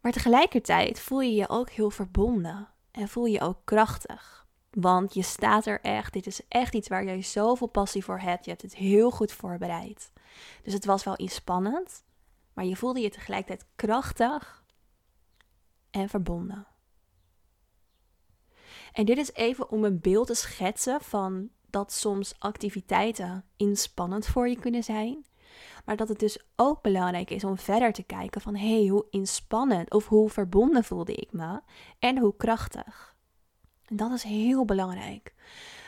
Maar 0.00 0.12
tegelijkertijd 0.12 1.00
voel 1.00 1.20
je 1.20 1.34
je 1.34 1.48
ook 1.48 1.70
heel 1.70 1.90
verbonden. 1.90 2.68
En 2.90 3.08
voel 3.08 3.24
je 3.24 3.40
ook 3.40 3.58
krachtig. 3.64 4.46
Want 4.70 5.14
je 5.14 5.22
staat 5.22 5.66
er 5.66 5.80
echt. 5.80 6.12
Dit 6.12 6.26
is 6.26 6.40
echt 6.48 6.74
iets 6.74 6.88
waar 6.88 7.04
jij 7.04 7.22
zoveel 7.22 7.66
passie 7.66 8.04
voor 8.04 8.18
hebt. 8.18 8.44
Je 8.44 8.50
hebt 8.50 8.62
het 8.62 8.74
heel 8.74 9.10
goed 9.10 9.32
voorbereid. 9.32 10.12
Dus 10.62 10.72
het 10.72 10.84
was 10.84 11.04
wel 11.04 11.20
iets 11.20 11.34
spannend. 11.34 12.04
Maar 12.52 12.64
je 12.64 12.76
voelde 12.76 13.00
je 13.00 13.10
tegelijkertijd 13.10 13.68
krachtig 13.76 14.64
en 15.90 16.08
verbonden. 16.08 16.66
En 18.94 19.04
dit 19.04 19.18
is 19.18 19.32
even 19.32 19.70
om 19.70 19.84
een 19.84 20.00
beeld 20.00 20.26
te 20.26 20.34
schetsen 20.34 21.00
van 21.00 21.48
dat 21.70 21.92
soms 21.92 22.34
activiteiten 22.38 23.44
inspannend 23.56 24.26
voor 24.26 24.48
je 24.48 24.58
kunnen 24.58 24.82
zijn. 24.82 25.24
Maar 25.84 25.96
dat 25.96 26.08
het 26.08 26.18
dus 26.18 26.38
ook 26.56 26.82
belangrijk 26.82 27.30
is 27.30 27.44
om 27.44 27.58
verder 27.58 27.92
te 27.92 28.02
kijken 28.02 28.40
van 28.40 28.56
hé, 28.56 28.78
hey, 28.78 28.86
hoe 28.86 29.06
inspannend 29.10 29.90
of 29.90 30.08
hoe 30.08 30.30
verbonden 30.30 30.84
voelde 30.84 31.14
ik 31.14 31.32
me 31.32 31.60
en 31.98 32.18
hoe 32.18 32.36
krachtig. 32.36 33.14
En 33.84 33.96
dat 33.96 34.12
is 34.12 34.22
heel 34.22 34.64
belangrijk. 34.64 35.34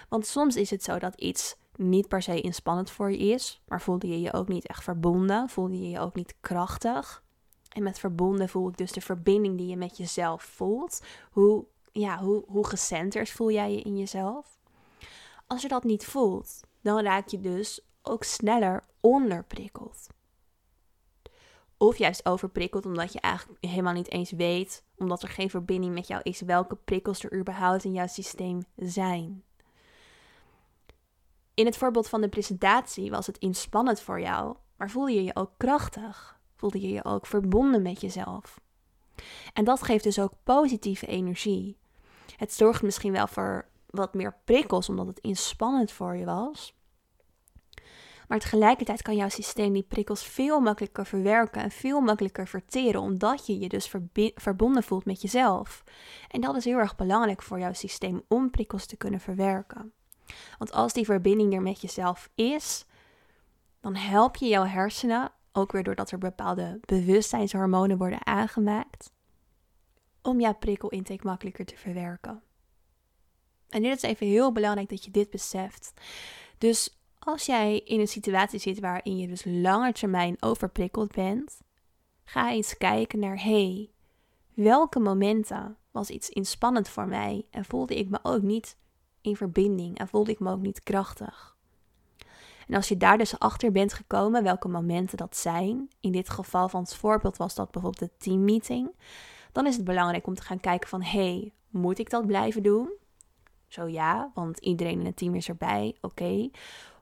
Want 0.09 0.27
soms 0.27 0.57
is 0.57 0.71
het 0.71 0.83
zo 0.83 0.99
dat 0.99 1.21
iets 1.21 1.57
niet 1.77 2.09
per 2.09 2.23
se 2.23 2.41
inspannend 2.41 2.91
voor 2.91 3.11
je 3.11 3.19
is, 3.19 3.63
maar 3.67 3.81
voelde 3.81 4.09
je 4.09 4.21
je 4.21 4.33
ook 4.33 4.49
niet 4.49 4.67
echt 4.67 4.83
verbonden, 4.83 5.49
voelde 5.49 5.81
je 5.81 5.91
je 5.91 6.01
ook 6.01 6.15
niet 6.15 6.35
krachtig. 6.41 7.25
En 7.69 7.83
met 7.83 7.99
verbonden 7.99 8.49
voel 8.49 8.69
ik 8.69 8.77
dus 8.77 8.93
de 8.93 9.01
verbinding 9.01 9.57
die 9.57 9.67
je 9.67 9.77
met 9.77 9.97
jezelf 9.97 10.43
voelt. 10.43 11.03
Hoe, 11.31 11.65
ja, 12.01 12.19
hoe, 12.19 12.45
hoe 12.47 12.67
gecenterd 12.67 13.31
voel 13.31 13.51
jij 13.51 13.73
je 13.73 13.83
in 13.83 13.99
jezelf? 13.99 14.59
Als 15.47 15.63
je 15.63 15.69
dat 15.69 15.85
niet 15.85 16.05
voelt, 16.05 16.61
dan 16.81 17.01
raak 17.01 17.29
je 17.29 17.41
dus 17.41 17.81
ook 18.03 18.25
sneller 18.25 18.85
onderprikkeld. 19.01 20.07
Of 21.77 21.99
juist 21.99 22.27
overprikkeld 22.27 22.87
omdat 22.87 23.13
je 23.13 23.21
eigenlijk 23.21 23.65
helemaal 23.65 23.93
niet 23.93 24.11
eens 24.11 24.31
weet, 24.31 24.85
omdat 24.97 25.23
er 25.23 25.29
geen 25.29 25.51
verbinding 25.51 25.95
met 25.95 26.07
jou 26.07 26.21
is, 26.23 26.41
welke 26.41 26.77
prikkels 26.77 27.25
er 27.25 27.39
überhaupt 27.39 27.85
in 27.85 27.93
jouw 27.93 28.07
systeem 28.07 28.65
zijn. 28.77 29.45
In 31.55 31.67
het 31.67 31.77
voorbeeld 31.77 32.09
van 32.09 32.21
de 32.21 32.29
presentatie 32.29 33.11
was 33.11 33.27
het 33.27 33.39
inspannend 33.39 34.01
voor 34.01 34.21
jou, 34.21 34.57
maar 34.77 34.91
voelde 34.91 35.13
je 35.13 35.25
je 35.25 35.37
ook 35.37 35.51
krachtig? 35.57 36.41
Voelde 36.55 36.81
je 36.81 36.89
je 36.89 37.05
ook 37.05 37.27
verbonden 37.27 37.83
met 37.83 38.01
jezelf? 38.01 38.61
En 39.53 39.65
dat 39.65 39.83
geeft 39.83 40.05
dus 40.05 40.19
ook 40.19 40.33
positieve 40.45 41.07
energie. 41.07 41.77
Het 42.37 42.53
zorgt 42.53 42.83
misschien 42.83 43.13
wel 43.13 43.27
voor 43.27 43.69
wat 43.91 44.15
meer 44.15 44.37
prikkels 44.45 44.89
omdat 44.89 45.07
het 45.07 45.19
inspannend 45.19 45.93
voor 45.93 46.17
je 46.17 46.25
was. 46.25 46.75
Maar 48.29 48.39
tegelijkertijd 48.39 49.03
kan 49.03 49.17
jouw 49.17 49.29
systeem 49.29 49.73
die 49.73 49.83
prikkels 49.83 50.25
veel 50.25 50.61
makkelijker 50.61 51.07
verwerken 51.07 51.63
en 51.63 51.71
veel 51.71 52.01
makkelijker 52.01 52.49
verteren, 52.49 53.01
omdat 53.01 53.47
je 53.47 53.59
je 53.59 53.69
dus 53.69 53.95
verbonden 54.35 54.83
voelt 54.83 55.05
met 55.05 55.23
jezelf. 55.23 55.85
En 56.29 56.41
dat 56.41 56.57
is 56.57 56.65
heel 56.65 56.79
erg 56.79 56.97
belangrijk 56.97 57.43
voor 57.43 57.59
jouw 57.59 57.73
systeem 57.73 58.23
om 58.29 58.51
prikkels 58.51 58.87
te 58.87 58.97
kunnen 58.97 59.21
verwerken. 59.21 59.93
Want 60.59 60.73
als 60.73 60.93
die 60.93 61.05
verbinding 61.05 61.55
er 61.55 61.63
met 61.63 61.81
jezelf 61.81 62.31
is, 62.35 62.87
dan 63.81 63.95
help 63.95 64.37
je 64.37 64.49
jouw 64.49 64.65
hersenen, 64.65 65.33
ook 65.53 65.73
weer 65.73 65.83
doordat 65.83 66.11
er 66.11 66.19
bepaalde 66.19 66.81
bewustzijnshormonen 66.85 67.99
worden 67.99 68.27
aangemaakt, 68.27 69.11
om 70.27 70.41
jouw 70.41 70.55
prikkelintake 70.55 71.27
makkelijker 71.27 71.65
te 71.65 71.77
verwerken. 71.77 72.43
En 73.69 73.83
dit 73.83 73.97
is 73.97 74.03
even 74.03 74.27
heel 74.27 74.53
belangrijk 74.53 74.89
dat 74.89 75.05
je 75.05 75.11
dit 75.11 75.31
beseft. 75.31 75.93
Dus 76.59 76.99
als 77.19 77.47
jij 77.47 77.79
in 77.79 78.01
een 78.01 78.09
situatie 78.09 78.59
zit 78.59 78.81
waarin 78.81 79.19
je 79.19 79.29
dus 79.29 79.45
langer 79.45 79.93
termijn 79.93 80.37
overprikkeld 80.41 81.13
bent, 81.13 81.61
ga 82.25 82.51
eens 82.51 82.77
kijken 82.77 83.19
naar 83.19 83.43
hey, 83.43 83.91
welke 84.55 84.99
momenten 84.99 85.77
was 85.91 86.11
iets 86.11 86.29
inspannend 86.29 86.89
voor 86.89 87.07
mij 87.07 87.47
en 87.51 87.65
voelde 87.65 87.95
ik 87.95 88.09
me 88.09 88.19
ook 88.23 88.43
niet 88.43 88.77
in 89.21 89.37
verbinding 89.37 89.99
en 89.99 90.09
voelde 90.09 90.31
ik 90.31 90.41
me 90.41 90.51
ook 90.51 90.61
niet 90.61 90.83
krachtig. 90.83 91.57
En 92.69 92.75
als 92.75 92.89
je 92.89 92.97
daar 92.97 93.19
dus 93.19 93.39
achter 93.39 93.73
bent 93.73 93.93
gekomen 93.93 94.43
welke 94.43 94.69
momenten 94.69 95.17
dat 95.17 95.37
zijn, 95.37 95.89
in 96.01 96.13
dit 96.13 96.29
geval 96.29 96.69
van 96.69 96.81
het 96.81 96.95
voorbeeld 96.95 97.37
was 97.37 97.55
dat 97.55 97.71
bijvoorbeeld 97.71 98.11
de 98.11 98.17
teammeeting, 98.25 98.91
dan 99.57 99.67
is 99.67 99.77
het 99.77 99.85
belangrijk 99.85 100.27
om 100.27 100.35
te 100.35 100.43
gaan 100.43 100.61
kijken 100.61 100.89
van 100.89 101.03
hey, 101.03 101.53
moet 101.71 101.99
ik 101.99 102.11
dat 102.11 102.27
blijven 102.27 102.63
doen? 102.63 102.93
Zo 103.69 103.89
ja, 103.89 104.31
want 104.35 104.59
iedereen 104.59 105.01
in 105.01 105.07
het 105.07 105.17
team 105.17 105.35
is 105.35 105.49
erbij, 105.49 105.97
oké. 106.01 106.51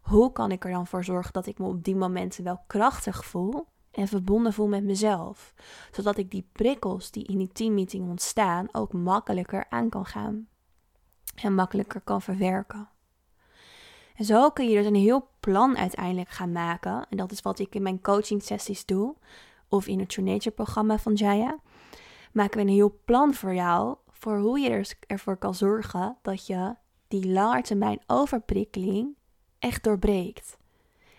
Hoe 0.01 0.33
kan 0.33 0.51
ik 0.51 0.65
er 0.65 0.71
dan 0.71 0.87
voor 0.87 1.05
zorgen 1.05 1.33
dat 1.33 1.47
ik 1.47 1.59
me 1.59 1.67
op 1.67 1.85
die 1.85 1.97
momenten 1.97 2.45
wel 2.45 2.61
krachtig 2.67 3.25
voel 3.25 3.67
en 3.91 4.09
verbonden 4.09 4.53
voel 4.53 4.67
met 4.67 4.85
mezelf? 4.85 5.55
Zodat 5.93 6.19
ik 6.19 6.31
die 6.31 6.49
prikkels 6.53 7.11
die 7.11 7.25
in 7.25 7.39
die 7.39 7.53
teammeeting 7.53 8.09
ontstaan 8.09 8.69
ook 8.73 8.93
makkelijker 8.93 9.67
aan 9.69 9.89
kan 9.89 10.07
gaan 10.07 10.49
en 11.35 11.55
makkelijker 11.55 12.01
kan 12.01 12.23
verwerken. 12.23 12.89
En 14.15 14.25
zo 14.25 14.51
kun 14.51 14.69
je 14.69 14.77
dus 14.77 14.87
een 14.87 14.95
heel 14.95 15.29
plan 15.41 15.77
uiteindelijk 15.77 16.29
gaan 16.29 16.53
maken. 16.53 17.07
En 17.11 17.17
dat 17.17 17.33
is 17.33 17.43
wat 17.43 17.59
ik 17.59 17.75
in 17.75 17.83
mijn 17.83 18.01
coaching 18.01 18.43
sessies 18.43 18.85
doe. 18.85 19.15
Of 19.69 19.87
in 19.87 19.99
het 19.99 20.09
True 20.09 20.25
Nature 20.25 20.55
programma 20.55 20.99
van 20.99 21.13
Jaya. 21.13 21.59
Maken 22.35 22.57
we 22.57 22.63
een 22.63 22.75
heel 22.75 23.01
plan 23.05 23.35
voor 23.35 23.55
jou. 23.55 23.97
Voor 24.11 24.39
hoe 24.39 24.59
je 24.59 24.71
er 24.71 24.93
ervoor 25.07 25.37
kan 25.37 25.55
zorgen 25.55 26.17
dat 26.23 26.47
je 26.47 26.75
die 27.09 27.29
langetermijn 27.29 28.01
overprikkeling 28.07 29.15
echt 29.59 29.85
doorbreekt. 29.85 30.57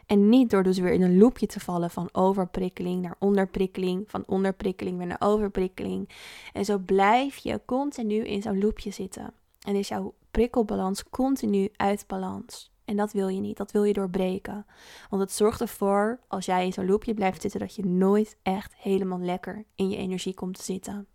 En 0.06 0.30
niet 0.30 0.50
door 0.50 0.64
dus 0.64 0.78
weer 0.78 0.92
in 0.92 1.02
een 1.02 1.18
loopje 1.18 1.46
te 1.46 1.60
vallen 1.60 1.90
van 1.90 2.10
overprikkeling 2.12 3.02
naar 3.02 3.16
onderprikkeling, 3.20 4.10
van 4.10 4.24
onderprikkeling 4.28 4.98
weer 4.98 5.08
naar 5.08 5.22
overprikkeling. 5.22 6.10
En 6.54 6.66
zo 6.66 6.78
blijf 6.78 7.38
je 7.38 7.62
continu 7.66 8.16
in 8.16 8.42
zo'n 8.42 8.60
loopje 8.60 8.92
zitten. 8.92 9.34
En 9.62 9.76
is 9.76 9.88
jouw 9.88 10.14
prikkelbalans 10.32 11.10
continu 11.10 11.70
uit 11.76 12.04
balans. 12.08 12.75
En 12.86 12.96
dat 12.96 13.12
wil 13.12 13.28
je 13.28 13.40
niet, 13.40 13.58
dat 13.58 13.72
wil 13.72 13.84
je 13.84 13.94
doorbreken. 13.94 14.66
Want 15.10 15.22
het 15.22 15.32
zorgt 15.32 15.62
ervoor, 15.62 16.20
als 16.28 16.46
jij 16.46 16.66
in 16.66 16.74
zo'n 16.74 16.86
loopje 16.86 17.14
blijft 17.14 17.42
zitten, 17.42 17.60
dat 17.60 17.76
je 17.76 17.86
nooit 17.86 18.38
echt 18.44 18.76
helemaal 18.76 19.20
lekker 19.20 19.66
in 19.76 19.90
je 19.90 19.98
energie 19.98 20.34
komt 20.34 20.58
te 20.58 20.64
zitten. 20.64 21.08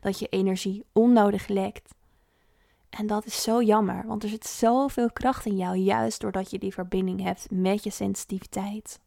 Dat 0.00 0.18
je 0.18 0.28
energie 0.28 0.84
onnodig 0.92 1.48
lekt. 1.48 1.94
En 2.90 3.06
dat 3.06 3.24
is 3.24 3.42
zo 3.42 3.62
jammer, 3.62 4.06
want 4.06 4.22
er 4.22 4.28
zit 4.28 4.46
zoveel 4.46 5.12
kracht 5.12 5.46
in 5.46 5.56
jou, 5.56 5.76
juist 5.76 6.20
doordat 6.20 6.50
je 6.50 6.58
die 6.58 6.72
verbinding 6.72 7.22
hebt 7.22 7.50
met 7.50 7.84
je 7.84 7.90
sensitiviteit. 7.90 9.00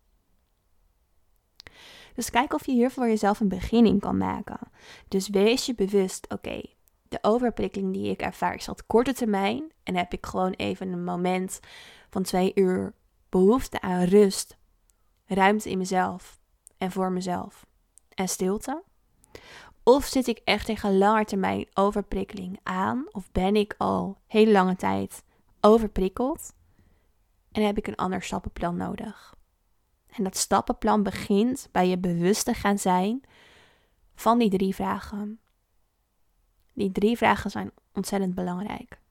Dus 2.14 2.30
kijk 2.30 2.54
of 2.54 2.66
je 2.66 2.72
hier 2.72 2.92
voor 2.92 3.08
jezelf 3.08 3.40
een 3.40 3.48
beginning 3.48 4.00
kan 4.00 4.18
maken. 4.18 4.60
Dus 5.08 5.30
wees 5.30 5.66
je 5.66 5.76
bewust, 5.76 6.34
oké, 6.34 6.62
de 7.10 7.20
overprikkeling 7.22 7.94
die 7.94 8.10
ik 8.10 8.22
ervaar 8.22 8.56
is 8.56 8.66
dat 8.66 8.86
korte 8.86 9.14
termijn. 9.14 9.72
En 9.84 9.96
heb 9.96 10.14
ik 10.14 10.26
gewoon 10.26 10.52
even 10.52 10.92
een 10.92 11.04
moment 11.04 11.60
van 12.16 12.24
twee 12.24 12.52
uur 12.54 12.94
behoefte 13.30 13.82
aan 13.82 14.04
rust, 14.04 14.58
ruimte 15.26 15.70
in 15.70 15.78
mezelf 15.78 16.40
en 16.78 16.92
voor 16.92 17.12
mezelf 17.12 17.66
en 18.10 18.28
stilte. 18.28 18.84
Of 19.84 20.06
zit 20.06 20.28
ik 20.28 20.42
echt 20.44 20.66
tegen 20.66 20.98
lange 20.98 21.26
termijn 21.26 21.68
overprikkeling 21.74 22.60
aan? 22.64 23.06
Of 23.12 23.32
ben 23.32 23.56
ik 23.56 23.76
al 23.78 24.18
hele 24.28 24.52
lange 24.52 24.76
tijd 24.76 25.24
overprikkeld? 25.62 26.54
En 27.52 27.66
heb 27.66 27.78
ik 27.78 27.88
een 27.88 27.96
ander 27.96 28.22
stappenplan 28.22 28.78
nodig? 28.78 29.36
En 30.08 30.24
dat 30.24 30.38
stappenplan 30.38 31.04
begint 31.04 31.70
bij 31.72 31.88
je 31.88 31.98
bewust 31.98 32.46
te 32.46 32.54
gaan 32.54 32.80
zijn 32.80 33.24
van 34.14 34.40
die 34.40 34.50
drie 34.50 34.76
vragen. 34.76 35.40
Die 36.74 36.92
drie 36.92 37.18
vragen 37.18 37.52
zijn 37.52 37.72
ontzettend 37.94 38.36
belangrijk. 38.36 39.04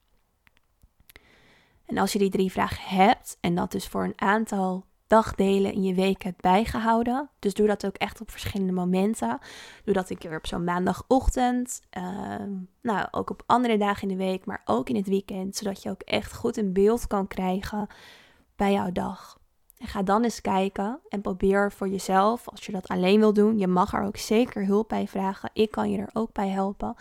En 1.95 2.01
als 2.01 2.13
je 2.13 2.19
die 2.19 2.31
drie 2.31 2.53
vragen 2.53 2.97
hebt 2.99 3.37
en 3.41 3.55
dat 3.55 3.73
dus 3.73 3.89
voor 3.89 4.05
een 4.05 4.21
aantal 4.21 4.85
dagdelen 5.07 5.73
in 5.73 5.83
je 5.83 5.95
week 5.95 6.23
hebt 6.23 6.41
bijgehouden, 6.41 7.31
dus 7.39 7.55
doe 7.55 7.67
dat 7.67 7.87
ook 7.87 7.97
echt 7.97 8.21
op 8.21 8.31
verschillende 8.31 8.73
momenten. 8.73 9.39
Doe 9.85 9.95
dat 9.95 10.11
een 10.11 10.19
keer 10.19 10.37
op 10.37 10.47
zo'n 10.47 10.65
maandagochtend, 10.65 11.81
uh, 11.99 12.05
nou 12.83 13.07
ook 13.11 13.31
op 13.31 13.43
andere 13.47 13.77
dagen 13.77 14.03
in 14.03 14.19
de 14.19 14.25
week, 14.25 14.47
maar 14.47 14.63
ook 14.65 14.89
in 14.89 14.97
het 14.97 15.07
weekend, 15.07 15.57
zodat 15.57 15.83
je 15.83 15.91
ook 15.91 16.03
echt 16.03 16.35
goed 16.35 16.57
een 16.57 16.73
beeld 16.73 17.07
kan 17.07 17.27
krijgen 17.27 17.87
bij 18.57 18.73
jouw 18.73 18.93
dag. 18.93 19.39
En 19.79 19.87
ga 19.87 20.03
dan 20.03 20.23
eens 20.23 20.41
kijken 20.41 21.01
en 21.09 21.21
probeer 21.21 21.73
voor 21.73 21.89
jezelf, 21.89 22.49
als 22.49 22.67
je 22.67 22.73
dat 22.73 22.89
alleen 22.89 23.19
wil 23.19 23.33
doen, 23.33 23.59
je 23.59 23.67
mag 23.67 23.93
er 23.93 24.03
ook 24.03 24.17
zeker 24.17 24.67
hulp 24.67 24.89
bij 24.89 25.09
vragen. 25.09 25.51
Ik 25.53 25.71
kan 25.71 25.91
je 25.91 25.99
er 25.99 26.11
ook 26.13 26.33
bij 26.33 26.49
helpen. 26.49 26.95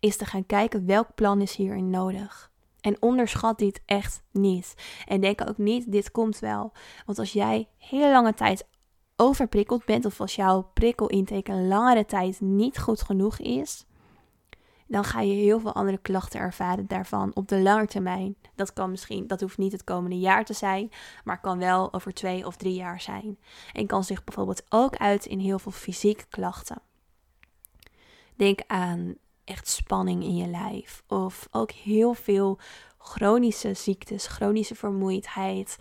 Is 0.00 0.16
te 0.16 0.24
gaan 0.24 0.46
kijken 0.46 0.86
welk 0.86 1.14
plan 1.14 1.40
is 1.40 1.56
hierin 1.56 1.90
nodig. 1.90 2.52
En 2.84 3.02
onderschat 3.02 3.58
dit 3.58 3.82
echt 3.86 4.22
niet. 4.30 4.74
En 5.06 5.20
denk 5.20 5.48
ook 5.48 5.58
niet, 5.58 5.92
dit 5.92 6.10
komt 6.10 6.38
wel. 6.38 6.72
Want 7.06 7.18
als 7.18 7.32
jij 7.32 7.68
hele 7.78 8.10
lange 8.10 8.34
tijd 8.34 8.66
overprikkeld 9.16 9.84
bent, 9.84 10.04
of 10.04 10.20
als 10.20 10.34
jouw 10.34 10.70
prikkelintake 10.74 11.52
een 11.52 11.68
langere 11.68 12.04
tijd 12.04 12.40
niet 12.40 12.78
goed 12.78 13.02
genoeg 13.02 13.38
is, 13.38 13.86
dan 14.86 15.04
ga 15.04 15.20
je 15.20 15.34
heel 15.34 15.60
veel 15.60 15.74
andere 15.74 15.98
klachten 15.98 16.40
ervaren 16.40 16.86
daarvan 16.86 17.30
op 17.34 17.48
de 17.48 17.60
lange 17.60 17.86
termijn. 17.86 18.36
Dat 18.54 18.72
kan 18.72 18.90
misschien, 18.90 19.26
dat 19.26 19.40
hoeft 19.40 19.58
niet 19.58 19.72
het 19.72 19.84
komende 19.84 20.18
jaar 20.18 20.44
te 20.44 20.54
zijn, 20.54 20.90
maar 21.24 21.40
kan 21.40 21.58
wel 21.58 21.92
over 21.92 22.14
twee 22.14 22.46
of 22.46 22.56
drie 22.56 22.74
jaar 22.74 23.00
zijn. 23.00 23.38
En 23.72 23.86
kan 23.86 24.04
zich 24.04 24.24
bijvoorbeeld 24.24 24.62
ook 24.68 24.96
uit 24.96 25.26
in 25.26 25.38
heel 25.38 25.58
veel 25.58 25.72
fysieke 25.72 26.24
klachten. 26.28 26.82
Denk 28.36 28.60
aan 28.66 29.16
echt 29.44 29.68
spanning 29.68 30.22
in 30.22 30.36
je 30.36 30.46
lijf 30.46 31.02
of 31.08 31.48
ook 31.50 31.70
heel 31.70 32.14
veel 32.14 32.58
chronische 32.98 33.74
ziektes, 33.74 34.26
chronische 34.26 34.74
vermoeidheid, 34.74 35.78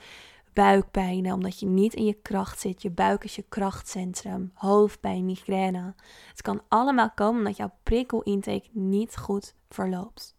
buikpijn, 0.54 1.34
omdat 1.34 1.60
je 1.60 1.66
niet 1.66 1.94
in 1.94 2.06
je 2.06 2.18
kracht 2.22 2.60
zit. 2.60 2.82
Je 2.82 2.90
buik 2.90 3.24
is 3.24 3.36
je 3.36 3.46
krachtcentrum, 3.50 4.52
hoofdpijn, 4.54 5.26
migraine. 5.26 5.94
Het 6.30 6.42
kan 6.42 6.62
allemaal 6.68 7.12
komen 7.12 7.38
omdat 7.38 7.58
jouw 7.58 7.74
prikkelintake 7.84 8.70
niet 8.72 9.18
goed 9.18 9.56
verloopt. 9.70 10.36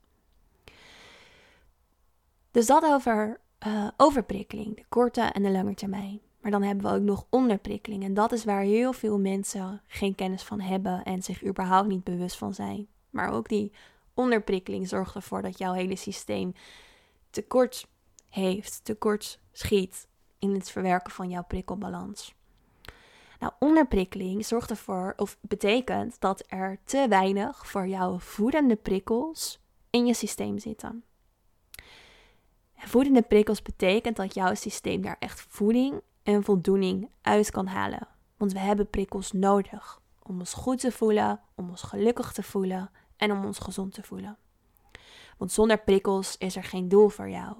Dus 2.51 2.67
dat 2.67 2.85
over 2.85 3.41
uh, 3.67 3.89
overprikkeling, 3.97 4.77
de 4.77 4.85
korte 4.89 5.21
en 5.21 5.43
de 5.43 5.51
lange 5.51 5.75
termijn. 5.75 6.21
Maar 6.41 6.51
dan 6.51 6.63
hebben 6.63 6.91
we 6.91 6.97
ook 6.97 7.03
nog 7.03 7.27
onderprikkeling. 7.31 8.05
En 8.05 8.15
dat 8.15 8.33
is 8.33 8.45
waar 8.45 8.63
heel 8.63 8.93
veel 8.93 9.19
mensen 9.19 9.83
geen 9.87 10.15
kennis 10.15 10.43
van 10.43 10.61
hebben 10.61 11.03
en 11.03 11.23
zich 11.23 11.45
überhaupt 11.45 11.89
niet 11.89 12.05
bewust 12.05 12.37
van 12.37 12.55
zijn. 12.55 12.89
Maar 13.15 13.33
ook 13.33 13.49
die 13.49 13.73
onderprikkeling 14.15 14.89
zorgt 14.89 15.15
ervoor 15.15 15.43
dat 15.43 15.59
jouw 15.59 15.73
hele 15.73 15.97
systeem 15.97 16.55
tekort 17.31 17.87
heeft, 18.29 18.81
tekort 18.85 19.41
schiet 19.53 20.07
in 20.39 20.55
het 20.55 20.71
verwerken 20.71 21.13
van 21.13 21.31
jouw 21.31 21.45
prikkelbalans. 21.45 22.35
Nou, 23.39 23.53
onderprikkeling 23.59 24.47
zorgt 24.47 24.71
ervoor, 24.71 25.13
of 25.17 25.37
betekent 25.41 26.21
dat 26.21 26.45
er 26.47 26.79
te 26.85 27.07
weinig 27.09 27.67
voor 27.67 27.87
jouw 27.87 28.19
voedende 28.19 28.77
prikkels 28.77 29.61
in 29.91 30.07
je 30.07 30.15
systeem 30.15 30.59
zitten. 30.59 31.05
voedende 32.77 33.23
prikkels 33.23 33.63
betekent 33.63 34.17
dat 34.17 34.35
jouw 34.35 34.55
systeem 34.55 35.03
daar 35.03 35.17
echt 35.19 35.41
voeding 35.49 36.01
en 36.23 36.45
voldoening 36.45 37.11
uit 37.23 37.51
kan 37.51 37.67
halen. 37.67 38.09
Want 38.37 38.53
we 38.53 38.59
hebben 38.59 38.91
prikkels 38.91 39.33
nodig 39.33 40.01
om 40.23 40.39
ons 40.39 40.53
goed 40.53 40.81
te 40.81 40.93
voelen, 40.93 41.41
om 41.55 41.71
ons 41.71 41.83
gelukkig 41.83 42.33
te 42.33 42.43
voelen 42.43 42.91
en 43.25 43.37
om 43.37 43.45
ons 43.45 43.59
gezond 43.59 43.95
te 43.95 44.03
voelen. 44.03 44.37
Want 45.39 45.53
zonder 45.53 45.79
prikkels 45.79 46.37
is 46.39 46.57
er 46.57 46.65
geen 46.65 46.89
doel 46.89 47.09
voor 47.09 47.29
jou. 47.29 47.57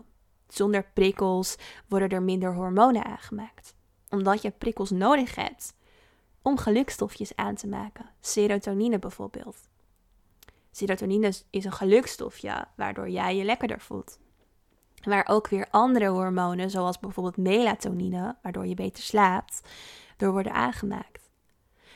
Zonder 0.49 0.85
prikkels 0.95 1.57
worden 1.89 2.09
er 2.09 2.23
minder 2.23 2.55
hormonen 2.55 3.05
aangemaakt. 3.05 3.75
Omdat 4.11 4.43
je 4.43 4.51
prikkels 4.51 4.91
nodig 4.91 5.35
hebt 5.35 5.75
om 6.43 6.59
gelukstofjes 6.59 7.37
aan 7.37 7.55
te 7.55 7.67
maken. 7.67 8.11
Serotonine 8.21 8.99
bijvoorbeeld. 8.99 9.57
Serotonine 10.71 11.33
is 11.51 11.65
een 11.65 11.73
gelukstofje 11.73 12.67
waardoor 12.77 13.09
jij 13.09 13.37
je 13.37 13.45
lekkerder 13.45 13.81
voelt. 13.81 14.19
Waar 15.03 15.29
ook 15.29 15.49
weer 15.49 15.69
andere 15.71 16.09
hormonen, 16.09 16.71
zoals 16.71 16.99
bijvoorbeeld 16.99 17.37
melatonine, 17.37 18.37
waardoor 18.43 18.67
je 18.67 18.75
beter 18.75 19.03
slaapt, 19.03 19.61
door 20.17 20.33
worden 20.33 20.53
aangemaakt. 20.53 21.24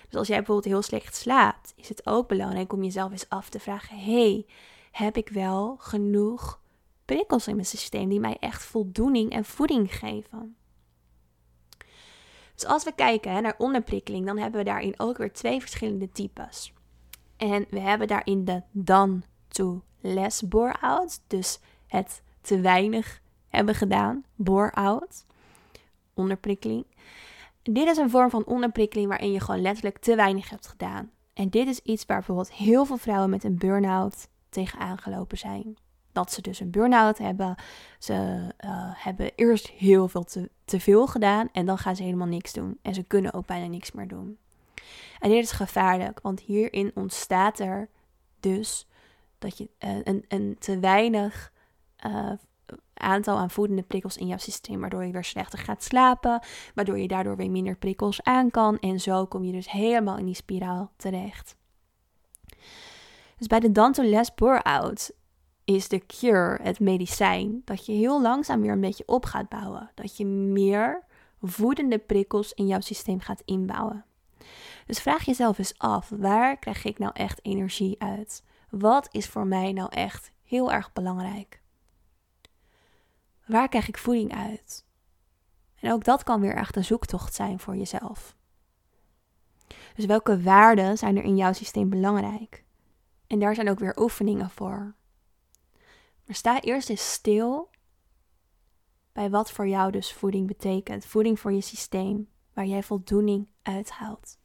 Dus 0.09 0.19
als 0.19 0.29
jij 0.29 0.37
bijvoorbeeld 0.37 0.73
heel 0.73 0.83
slecht 0.83 1.17
slaapt, 1.17 1.73
is 1.77 1.89
het 1.89 2.07
ook 2.07 2.29
belangrijk 2.29 2.73
om 2.73 2.83
jezelf 2.83 3.11
eens 3.11 3.29
af 3.29 3.49
te 3.49 3.61
vragen: 3.61 3.99
hey, 3.99 4.47
heb 4.91 5.17
ik 5.17 5.29
wel 5.29 5.77
genoeg 5.79 6.61
prikkels 7.05 7.47
in 7.49 7.55
mijn 7.55 7.67
systeem 7.67 8.09
die 8.09 8.21
mij 8.21 8.37
echt 8.41 8.65
voldoening 8.65 9.33
en 9.33 9.45
voeding 9.45 9.95
geven? 9.95 10.57
Dus 12.55 12.67
als 12.67 12.85
we 12.85 12.93
kijken 12.95 13.43
naar 13.43 13.55
onderprikkeling, 13.59 14.27
dan 14.27 14.39
hebben 14.39 14.61
we 14.61 14.67
daarin 14.67 14.95
ook 14.97 15.17
weer 15.17 15.33
twee 15.33 15.61
verschillende 15.61 16.13
types. 16.13 16.73
En 17.37 17.67
we 17.71 17.81
hebben 17.81 18.09
daarin 18.09 18.45
de 18.45 18.63
dan 18.71 19.23
to 19.49 19.83
less 20.01 20.49
bore-out, 20.49 21.21
dus 21.27 21.61
het 21.87 22.23
te 22.41 22.61
weinig 22.61 23.21
hebben 23.49 23.75
gedaan, 23.75 24.25
bore-out, 24.35 25.27
onderprikkeling. 26.15 26.87
Dit 27.63 27.89
is 27.89 27.97
een 27.97 28.11
vorm 28.11 28.31
van 28.31 28.47
onderprikkeling 28.47 29.09
waarin 29.09 29.33
je 29.33 29.41
gewoon 29.41 29.61
letterlijk 29.61 29.99
te 29.99 30.17
weinig 30.17 30.51
hebt 30.51 30.67
gedaan. 30.67 31.11
En 31.35 31.49
dit 31.49 31.69
is 31.69 31.81
iets 31.81 32.05
waar 32.05 32.17
bijvoorbeeld 32.17 32.53
heel 32.53 32.85
veel 32.85 32.97
vrouwen 32.97 33.31
met 33.31 33.45
een 33.45 33.59
burn-out 33.59 34.29
tegenaan 34.49 34.99
gelopen 34.99 35.39
zijn. 35.39 35.77
Dat 36.13 36.33
ze 36.33 36.43
dus 36.43 36.61
een 36.61 36.71
burn-out 36.71 37.19
hebben. 37.19 37.55
Ze 37.99 38.15
uh, 38.65 38.71
hebben 38.95 39.31
eerst 39.35 39.69
heel 39.69 40.09
veel 40.09 40.25
te, 40.25 40.51
te 40.65 40.81
veel 40.81 41.07
gedaan 41.07 41.49
en 41.53 41.67
dan 41.67 41.79
gaan 41.79 41.97
ze 41.97 42.03
helemaal 42.03 42.27
niks 42.27 42.53
doen. 42.53 42.79
En 42.83 42.95
ze 42.95 43.03
kunnen 43.03 43.33
ook 43.33 43.47
bijna 43.47 43.67
niks 43.67 43.93
meer 43.93 44.09
doen. 44.09 44.39
En 45.19 45.31
dit 45.31 45.45
is 45.45 45.51
gevaarlijk, 45.51 46.21
want 46.21 46.41
hierin 46.41 46.91
ontstaat 46.95 47.59
er 47.59 47.89
dus 48.41 48.87
dat 49.39 49.59
je 49.59 49.71
uh, 49.85 49.97
een, 50.03 50.25
een 50.29 50.57
te 50.59 50.79
weinig 50.79 51.53
uh, 52.07 52.33
aantal 53.01 53.37
aan 53.37 53.51
voedende 53.51 53.83
prikkels 53.83 54.17
in 54.17 54.27
jouw 54.27 54.39
systeem, 54.39 54.81
waardoor 54.81 55.05
je 55.05 55.13
weer 55.13 55.25
slechter 55.25 55.59
gaat 55.59 55.83
slapen, 55.83 56.43
waardoor 56.75 56.99
je 56.99 57.09
daardoor 57.09 57.37
weer 57.37 57.51
minder 57.51 57.77
prikkels 57.77 58.23
aan 58.23 58.51
kan. 58.51 58.79
En 58.79 59.01
zo 59.01 59.27
kom 59.27 59.45
je 59.45 59.53
dus 59.53 59.71
helemaal 59.71 60.19
in 60.19 60.27
die 60.27 60.35
spiraal 60.35 60.91
terecht. 60.97 61.57
Dus 63.39 63.47
bij 63.47 63.61
de 63.61 63.73
Danto 63.73 64.03
Les 64.03 64.35
Bore-out 64.35 65.13
is 65.65 65.89
de 65.89 66.07
cure, 66.07 66.59
het 66.63 66.81
medicijn, 66.81 67.63
dat 67.65 67.87
je 67.87 67.93
heel 67.93 68.23
langzaam 68.23 68.61
weer 68.61 68.73
een 68.73 68.81
beetje 68.81 69.07
op 69.07 69.25
gaat 69.25 69.49
bouwen. 69.49 69.91
Dat 69.95 70.17
je 70.17 70.27
meer 70.27 71.03
voedende 71.43 71.99
prikkels 71.99 72.53
in 72.53 72.67
jouw 72.67 72.81
systeem 72.81 73.21
gaat 73.21 73.43
inbouwen. 73.45 74.05
Dus 74.87 75.01
vraag 75.01 75.25
jezelf 75.25 75.59
eens 75.59 75.79
af, 75.79 76.13
waar 76.17 76.59
krijg 76.59 76.85
ik 76.85 76.99
nou 76.99 77.13
echt 77.15 77.45
energie 77.45 77.95
uit? 77.99 78.43
Wat 78.71 79.09
is 79.11 79.27
voor 79.27 79.47
mij 79.47 79.73
nou 79.73 79.89
echt 79.93 80.33
heel 80.45 80.73
erg 80.73 80.93
belangrijk? 80.93 81.61
Waar 83.49 83.69
krijg 83.69 83.89
ik 83.89 83.99
voeding 83.99 84.35
uit? 84.35 84.87
En 85.81 85.93
ook 85.93 86.05
dat 86.05 86.23
kan 86.23 86.41
weer 86.41 86.55
echt 86.55 86.77
een 86.77 86.85
zoektocht 86.85 87.35
zijn 87.35 87.61
voor 87.61 87.77
jezelf. 87.77 88.37
Dus 89.95 90.05
welke 90.05 90.43
waarden 90.43 90.99
zijn 90.99 91.17
er 91.17 91.25
in 91.25 91.37
jouw 91.37 91.53
systeem 91.53 91.89
belangrijk? 91.89 92.65
En 93.27 93.39
daar 93.39 93.55
zijn 93.55 93.71
ook 93.71 93.79
weer 93.79 93.99
oefeningen 93.99 94.51
voor. 94.51 94.95
Maar 96.25 96.37
sta 96.37 96.61
eerst 96.61 96.91
eens 96.91 97.13
stil 97.13 97.71
bij 99.13 99.31
wat 99.31 99.51
voor 99.51 99.69
jou 99.69 99.91
dus 99.91 100.13
voeding 100.13 100.47
betekent. 100.47 101.07
Voeding 101.07 101.41
voor 101.41 101.53
je 101.53 101.61
systeem, 101.61 102.29
waar 102.53 102.67
jij 102.67 102.83
voldoening 102.83 103.49
uithaalt. 103.63 104.39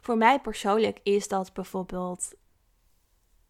Voor 0.00 0.16
mij 0.16 0.40
persoonlijk 0.40 1.00
is 1.02 1.28
dat 1.28 1.52
bijvoorbeeld 1.52 2.34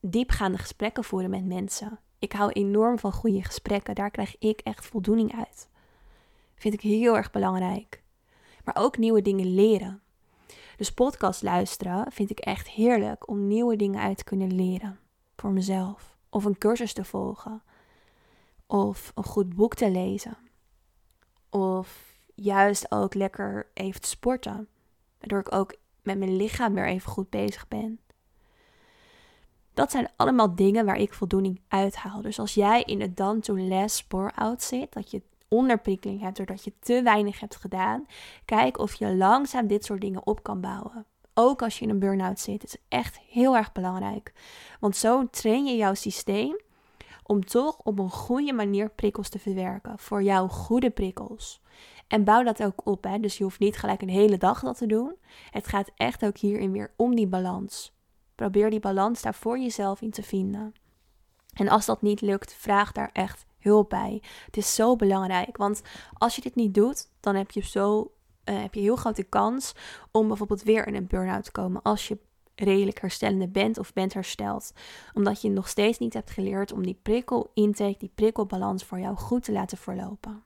diepgaande 0.00 0.58
gesprekken 0.58 1.04
voeren 1.04 1.30
met 1.30 1.44
mensen. 1.44 1.98
Ik 2.24 2.32
hou 2.32 2.50
enorm 2.52 2.98
van 2.98 3.12
goede 3.12 3.44
gesprekken. 3.44 3.94
Daar 3.94 4.10
krijg 4.10 4.38
ik 4.38 4.60
echt 4.60 4.86
voldoening 4.86 5.34
uit. 5.34 5.68
Vind 6.54 6.74
ik 6.74 6.80
heel 6.80 7.16
erg 7.16 7.30
belangrijk. 7.30 8.02
Maar 8.64 8.76
ook 8.76 8.98
nieuwe 8.98 9.22
dingen 9.22 9.54
leren. 9.54 10.02
Dus 10.76 10.92
podcast 10.92 11.42
luisteren 11.42 12.12
vind 12.12 12.30
ik 12.30 12.38
echt 12.38 12.68
heerlijk 12.68 13.28
om 13.28 13.46
nieuwe 13.46 13.76
dingen 13.76 14.00
uit 14.00 14.16
te 14.16 14.24
kunnen 14.24 14.54
leren. 14.54 14.98
Voor 15.36 15.50
mezelf. 15.50 16.16
Of 16.28 16.44
een 16.44 16.58
cursus 16.58 16.92
te 16.92 17.04
volgen. 17.04 17.62
Of 18.66 19.12
een 19.14 19.24
goed 19.24 19.54
boek 19.54 19.74
te 19.74 19.90
lezen. 19.90 20.36
Of 21.48 22.16
juist 22.34 22.92
ook 22.92 23.14
lekker 23.14 23.70
even 23.74 24.00
te 24.00 24.08
sporten. 24.08 24.68
Waardoor 25.18 25.40
ik 25.40 25.54
ook 25.54 25.74
met 26.02 26.18
mijn 26.18 26.36
lichaam 26.36 26.74
weer 26.74 26.86
even 26.86 27.10
goed 27.10 27.30
bezig 27.30 27.68
ben. 27.68 28.00
Dat 29.74 29.90
zijn 29.90 30.08
allemaal 30.16 30.54
dingen 30.54 30.84
waar 30.84 30.98
ik 30.98 31.14
voldoening 31.14 31.60
uithaal. 31.68 32.22
Dus 32.22 32.38
als 32.38 32.54
jij 32.54 32.82
in 32.82 33.00
het 33.00 33.16
dan 33.16 33.40
to 33.40 33.56
less 33.56 33.96
spore-out 33.96 34.62
zit, 34.62 34.92
dat 34.92 35.10
je 35.10 35.22
onderprikkeling 35.48 36.20
hebt 36.20 36.36
doordat 36.36 36.64
je 36.64 36.72
te 36.80 37.02
weinig 37.02 37.40
hebt 37.40 37.56
gedaan, 37.56 38.06
kijk 38.44 38.78
of 38.78 38.94
je 38.94 39.16
langzaam 39.16 39.66
dit 39.66 39.84
soort 39.84 40.00
dingen 40.00 40.26
op 40.26 40.42
kan 40.42 40.60
bouwen. 40.60 41.06
Ook 41.34 41.62
als 41.62 41.78
je 41.78 41.84
in 41.84 41.90
een 41.90 41.98
burn-out 41.98 42.40
zit, 42.40 42.64
is 42.64 42.76
echt 42.88 43.18
heel 43.28 43.56
erg 43.56 43.72
belangrijk. 43.72 44.32
Want 44.80 44.96
zo 44.96 45.28
train 45.30 45.64
je 45.64 45.76
jouw 45.76 45.94
systeem 45.94 46.60
om 47.22 47.44
toch 47.44 47.78
op 47.82 47.98
een 47.98 48.10
goede 48.10 48.52
manier 48.52 48.90
prikkels 48.90 49.28
te 49.28 49.38
verwerken. 49.38 49.98
Voor 49.98 50.22
jouw 50.22 50.48
goede 50.48 50.90
prikkels. 50.90 51.62
En 52.08 52.24
bouw 52.24 52.42
dat 52.42 52.62
ook 52.62 52.86
op. 52.86 53.04
Hè? 53.04 53.18
Dus 53.18 53.38
je 53.38 53.44
hoeft 53.44 53.58
niet 53.58 53.76
gelijk 53.76 54.02
een 54.02 54.08
hele 54.08 54.38
dag 54.38 54.60
dat 54.60 54.78
te 54.78 54.86
doen. 54.86 55.14
Het 55.50 55.66
gaat 55.66 55.90
echt 55.96 56.24
ook 56.24 56.38
hierin 56.38 56.72
weer 56.72 56.92
om 56.96 57.14
die 57.14 57.26
balans. 57.26 57.93
Probeer 58.34 58.70
die 58.70 58.80
balans 58.80 59.22
daar 59.22 59.34
voor 59.34 59.58
jezelf 59.58 60.00
in 60.00 60.10
te 60.10 60.22
vinden. 60.22 60.74
En 61.52 61.68
als 61.68 61.86
dat 61.86 62.02
niet 62.02 62.20
lukt, 62.20 62.54
vraag 62.54 62.92
daar 62.92 63.10
echt 63.12 63.46
hulp 63.58 63.88
bij. 63.88 64.22
Het 64.46 64.56
is 64.56 64.74
zo 64.74 64.96
belangrijk, 64.96 65.56
want 65.56 65.82
als 66.12 66.34
je 66.34 66.40
dit 66.40 66.54
niet 66.54 66.74
doet, 66.74 67.08
dan 67.20 67.34
heb 67.34 67.50
je 67.50 67.60
zo 67.60 68.12
uh, 68.44 68.60
heb 68.62 68.74
je 68.74 68.80
heel 68.80 68.96
grote 68.96 69.22
kans 69.22 69.74
om 70.10 70.28
bijvoorbeeld 70.28 70.62
weer 70.62 70.86
in 70.86 70.94
een 70.94 71.06
burn-out 71.06 71.44
te 71.44 71.52
komen 71.52 71.82
als 71.82 72.08
je 72.08 72.18
redelijk 72.54 73.00
herstellende 73.00 73.48
bent 73.48 73.78
of 73.78 73.92
bent 73.92 74.14
hersteld. 74.14 74.72
Omdat 75.14 75.42
je 75.42 75.50
nog 75.50 75.68
steeds 75.68 75.98
niet 75.98 76.14
hebt 76.14 76.30
geleerd 76.30 76.72
om 76.72 76.82
die 76.82 76.98
prikkelintake, 77.02 77.98
die 77.98 78.10
prikkelbalans 78.14 78.84
voor 78.84 78.98
jou 78.98 79.16
goed 79.16 79.44
te 79.44 79.52
laten 79.52 79.78
verlopen. 79.78 80.42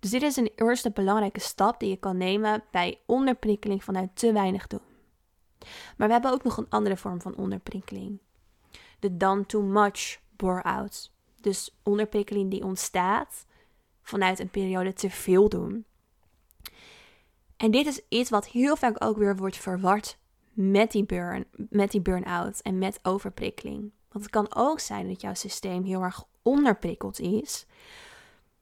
Dus 0.00 0.10
dit 0.10 0.22
is 0.22 0.36
een 0.36 0.50
eerste 0.56 0.90
belangrijke 0.90 1.40
stap 1.40 1.80
die 1.80 1.88
je 1.88 1.96
kan 1.96 2.16
nemen 2.16 2.62
bij 2.70 2.98
onderprikkeling 3.06 3.84
vanuit 3.84 4.10
te 4.14 4.32
weinig 4.32 4.66
doen. 4.66 4.87
Maar 5.96 6.06
we 6.06 6.12
hebben 6.12 6.32
ook 6.32 6.44
nog 6.44 6.56
een 6.56 6.68
andere 6.68 6.96
vorm 6.96 7.20
van 7.20 7.36
onderprikkeling. 7.36 8.18
De 8.98 9.16
done 9.16 9.46
too 9.46 9.62
much 9.62 10.20
bore-out. 10.36 11.12
Dus 11.40 11.76
onderprikkeling 11.82 12.50
die 12.50 12.64
ontstaat 12.64 13.46
vanuit 14.02 14.38
een 14.38 14.50
periode 14.50 14.92
te 14.92 15.10
veel 15.10 15.48
doen. 15.48 15.84
En 17.56 17.70
dit 17.70 17.86
is 17.86 18.00
iets 18.08 18.30
wat 18.30 18.46
heel 18.46 18.76
vaak 18.76 19.04
ook 19.04 19.16
weer 19.16 19.36
wordt 19.36 19.56
verward 19.56 20.18
met 20.52 20.92
die, 20.92 21.04
burn, 21.04 21.46
met 21.52 21.90
die 21.90 22.00
burn-out 22.00 22.60
en 22.60 22.78
met 22.78 22.98
overprikkeling. 23.02 23.92
Want 24.08 24.24
het 24.24 24.30
kan 24.30 24.54
ook 24.54 24.80
zijn 24.80 25.08
dat 25.08 25.20
jouw 25.20 25.34
systeem 25.34 25.84
heel 25.84 26.02
erg 26.02 26.24
onderprikkeld 26.42 27.20
is, 27.20 27.66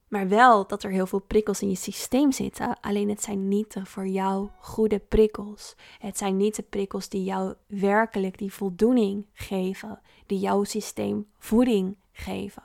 maar 0.08 0.28
wel 0.28 0.66
dat 0.66 0.82
er 0.82 0.90
heel 0.90 1.06
veel 1.06 1.20
prikkels 1.20 1.62
in 1.62 1.68
je 1.68 1.76
systeem 1.76 2.32
zitten. 2.32 2.80
Alleen 2.80 3.08
het 3.08 3.22
zijn 3.22 3.48
niet 3.48 3.72
de 3.72 3.86
voor 3.86 4.06
jou 4.06 4.48
goede 4.58 4.98
prikkels. 4.98 5.74
Het 5.98 6.18
zijn 6.18 6.36
niet 6.36 6.56
de 6.56 6.62
prikkels 6.62 7.08
die 7.08 7.24
jou 7.24 7.54
werkelijk 7.66 8.38
die 8.38 8.52
voldoening 8.52 9.26
geven. 9.32 10.00
Die 10.26 10.38
jouw 10.38 10.64
systeem 10.64 11.26
voeding 11.38 11.96
geven. 12.12 12.62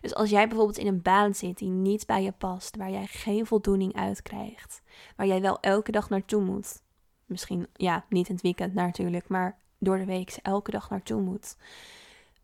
Dus 0.00 0.14
als 0.14 0.30
jij 0.30 0.48
bijvoorbeeld 0.48 0.78
in 0.78 0.86
een 0.86 1.02
baan 1.02 1.34
zit 1.34 1.58
die 1.58 1.68
niet 1.68 2.06
bij 2.06 2.22
je 2.22 2.32
past, 2.32 2.76
waar 2.76 2.90
jij 2.90 3.06
geen 3.06 3.46
voldoening 3.46 3.96
uit 3.96 4.22
krijgt, 4.22 4.82
waar 5.16 5.26
jij 5.26 5.40
wel 5.40 5.60
elke 5.60 5.92
dag 5.92 6.08
naartoe 6.08 6.42
moet, 6.42 6.82
misschien 7.26 7.66
ja, 7.72 8.04
niet 8.08 8.28
in 8.28 8.34
het 8.34 8.42
weekend 8.42 8.74
natuurlijk, 8.74 9.28
maar 9.28 9.58
door 9.78 9.98
de 9.98 10.04
week 10.04 10.38
elke 10.42 10.70
dag 10.70 10.90
naartoe 10.90 11.20
moet, 11.20 11.56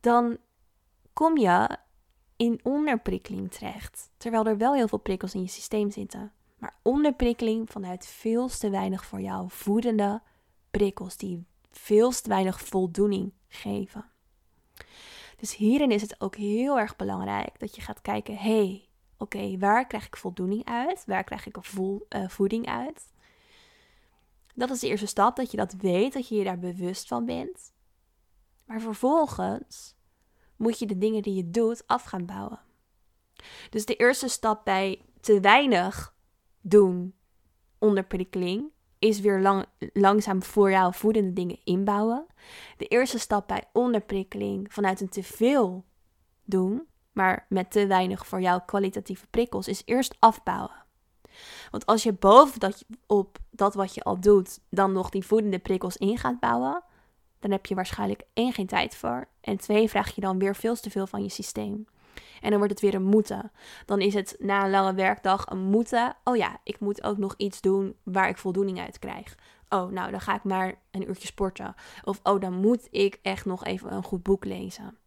dan 0.01 0.37
kom 1.13 1.39
je 1.39 1.79
in 2.39 2.61
onderprikkeling 2.63 3.51
terecht. 3.51 4.11
Terwijl 4.17 4.47
er 4.47 4.57
wel 4.57 4.75
heel 4.75 4.89
veel 4.89 4.99
prikkels 4.99 5.35
in 5.35 5.41
je 5.41 5.49
systeem 5.49 5.91
zitten. 5.91 6.33
Maar 6.59 6.79
onderprikkeling 6.83 7.71
vanuit 7.71 8.07
veel 8.07 8.49
te 8.49 8.71
weinig 8.71 9.05
voor 9.05 9.21
jou 9.21 9.47
voedende 9.51 10.23
prikkels 10.71 11.17
die 11.17 11.47
veel 11.71 12.11
te 12.11 12.29
weinig 12.29 12.61
voldoening 12.61 13.33
geven. 13.49 14.11
Dus 15.37 15.57
hierin 15.57 15.91
is 15.91 16.03
het 16.03 16.21
ook 16.21 16.37
heel 16.37 16.79
erg 16.79 16.97
belangrijk 16.97 17.59
dat 17.59 17.75
je 17.75 17.81
gaat 17.81 18.01
kijken: 18.01 18.37
hé, 18.37 18.67
hey, 18.67 18.89
oké, 19.17 19.59
waar 19.59 19.87
krijg 19.87 20.07
ik 20.07 20.17
voldoening 20.17 20.65
uit? 20.65 21.05
Waar 21.07 21.25
krijg 21.25 21.47
ik 21.47 21.57
uh, 21.57 22.29
voeding 22.29 22.67
uit? 22.67 23.13
Dat 24.55 24.71
is 24.71 24.81
de 24.81 24.89
eerste 24.89 25.07
stap, 25.07 25.37
dat 25.37 25.51
je 25.51 25.57
dat 25.57 25.73
weet, 25.73 26.13
dat 26.13 26.29
je 26.29 26.35
je 26.35 26.45
daar 26.45 26.59
bewust 26.59 27.09
van 27.09 27.25
bent. 27.25 27.73
Maar 28.65 28.81
vervolgens 28.81 29.97
moet 30.59 30.79
je 30.79 30.87
de 30.87 30.99
dingen 30.99 31.23
die 31.23 31.35
je 31.35 31.51
doet 31.51 31.83
af 31.87 32.05
gaan 32.05 32.27
bouwen. 32.27 32.61
Dus 33.71 33.87
de 33.87 33.95
eerste 33.95 34.29
stap 34.29 34.65
bij 34.65 35.03
te 35.21 35.41
weinig 35.41 36.15
doen 36.61 37.15
onder 37.79 38.05
prikkeling 38.05 38.71
is 38.99 39.21
weer 39.21 39.41
lang, 39.41 39.67
langzaam 39.93 40.43
voor 40.43 40.71
jou 40.71 40.95
voedende 40.95 41.33
dingen 41.33 41.59
inbouwen. 41.65 42.27
De 42.77 42.87
eerste 42.87 43.19
stap 43.19 43.49
bij 43.49 43.65
onderprikkeling 43.73 44.73
vanuit 44.73 45.01
een 45.01 45.09
te 45.09 45.23
veel 45.23 45.85
doen, 46.45 46.87
maar 47.13 47.47
met 47.49 47.71
te 47.71 47.87
weinig 47.87 48.27
voor 48.27 48.41
jou 48.41 48.61
kwalitatieve 48.67 49.27
prikkels, 49.27 49.69
is 49.69 49.83
eerst 49.85 50.17
afbouwen. 50.19 50.87
Want 51.71 51.87
als 51.87 52.03
je 52.03 52.13
boven 52.13 52.61
dat, 52.61 52.85
op 53.07 53.39
dat 53.51 53.75
wat 53.75 53.95
je 53.95 54.03
al 54.03 54.21
doet, 54.21 54.61
dan 54.71 54.93
nog 54.93 55.11
die 55.11 55.27
voedende 55.27 55.59
prikkels 55.59 55.97
in 55.97 56.19
gaat 56.19 56.41
bouwen, 56.41 56.83
dan 57.39 57.51
heb 57.51 57.67
je 57.67 57.75
waarschijnlijk 57.75 58.23
één 58.33 58.53
geen 58.53 58.67
tijd 58.67 58.97
voor. 58.97 59.29
En 59.41 59.57
twee 59.57 59.89
vraag 59.89 60.15
je 60.15 60.21
dan 60.21 60.39
weer 60.39 60.57
veel 60.57 60.77
te 60.77 60.91
veel 60.91 61.07
van 61.07 61.23
je 61.23 61.29
systeem. 61.29 61.87
En 62.41 62.51
dan 62.51 62.59
wordt 62.59 62.73
het 62.73 62.81
weer 62.81 62.95
een 62.95 63.05
moeten. 63.05 63.53
Dan 63.87 64.01
is 64.01 64.15
het 64.15 64.37
na 64.39 64.65
een 64.65 64.71
lange 64.71 64.95
werkdag 64.95 65.47
een 65.51 65.63
moeten. 65.63 66.17
Oh 66.25 66.37
ja, 66.37 66.61
ik 66.65 66.81
moet 66.81 67.03
ook 67.03 67.19
nog 67.19 67.35
iets 67.37 67.61
doen 67.61 67.97
waar 68.03 68.29
ik 68.29 68.39
voldoening 68.39 68.81
uit 68.81 68.99
krijg. 68.99 69.35
Oh, 69.69 69.91
nou, 69.91 70.11
dan 70.11 70.21
ga 70.21 70.35
ik 70.35 70.45
maar 70.45 70.75
een 70.91 71.09
uurtje 71.09 71.27
sporten. 71.27 71.75
Of 72.05 72.21
oh, 72.23 72.41
dan 72.41 72.61
moet 72.61 72.89
ik 72.91 73.19
echt 73.23 73.45
nog 73.45 73.65
even 73.65 73.93
een 73.93 74.03
goed 74.03 74.23
boek 74.23 74.45
lezen. 74.45 74.99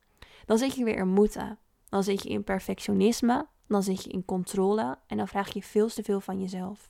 Dan 0.46 0.58
zit 0.58 0.76
je 0.76 0.84
weer 0.84 0.98
in 0.98 1.14
moeten. 1.14 1.60
Dan 1.90 2.04
zit 2.04 2.24
je 2.24 2.30
in 2.30 2.44
perfectionisme. 2.44 3.48
Dan 3.68 3.84
zit 3.84 4.04
je 4.04 4.10
in 4.10 4.26
controle. 4.26 4.98
En 5.08 5.18
dan 5.18 5.28
vraag 5.28 5.54
je 5.54 5.64
veel 5.64 5.88
te 5.88 6.04
veel 6.04 6.20
van 6.20 6.42
jezelf. 6.42 6.90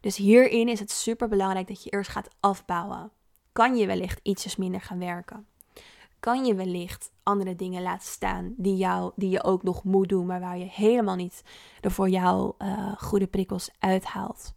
Dus 0.00 0.16
hierin 0.16 0.68
is 0.68 0.80
het 0.80 0.90
super 0.90 1.28
belangrijk 1.28 1.68
dat 1.68 1.82
je 1.82 1.90
eerst 1.90 2.10
gaat 2.10 2.28
afbouwen. 2.40 3.10
Kan 3.52 3.76
je 3.76 3.86
wellicht 3.86 4.20
ietsjes 4.22 4.56
minder 4.56 4.80
gaan 4.80 4.98
werken? 4.98 5.46
kan 6.22 6.44
je 6.44 6.54
wellicht 6.54 7.12
andere 7.22 7.56
dingen 7.56 7.82
laten 7.82 8.08
staan 8.08 8.54
die, 8.56 8.76
jou, 8.76 9.12
die 9.16 9.30
je 9.30 9.44
ook 9.44 9.62
nog 9.62 9.84
moet 9.84 10.08
doen, 10.08 10.26
maar 10.26 10.40
waar 10.40 10.58
je 10.58 10.64
helemaal 10.64 11.16
niet 11.16 11.42
er 11.80 11.90
voor 11.90 12.08
jou 12.08 12.54
uh, 12.58 12.92
goede 12.96 13.26
prikkels 13.26 13.70
uithaalt. 13.78 14.54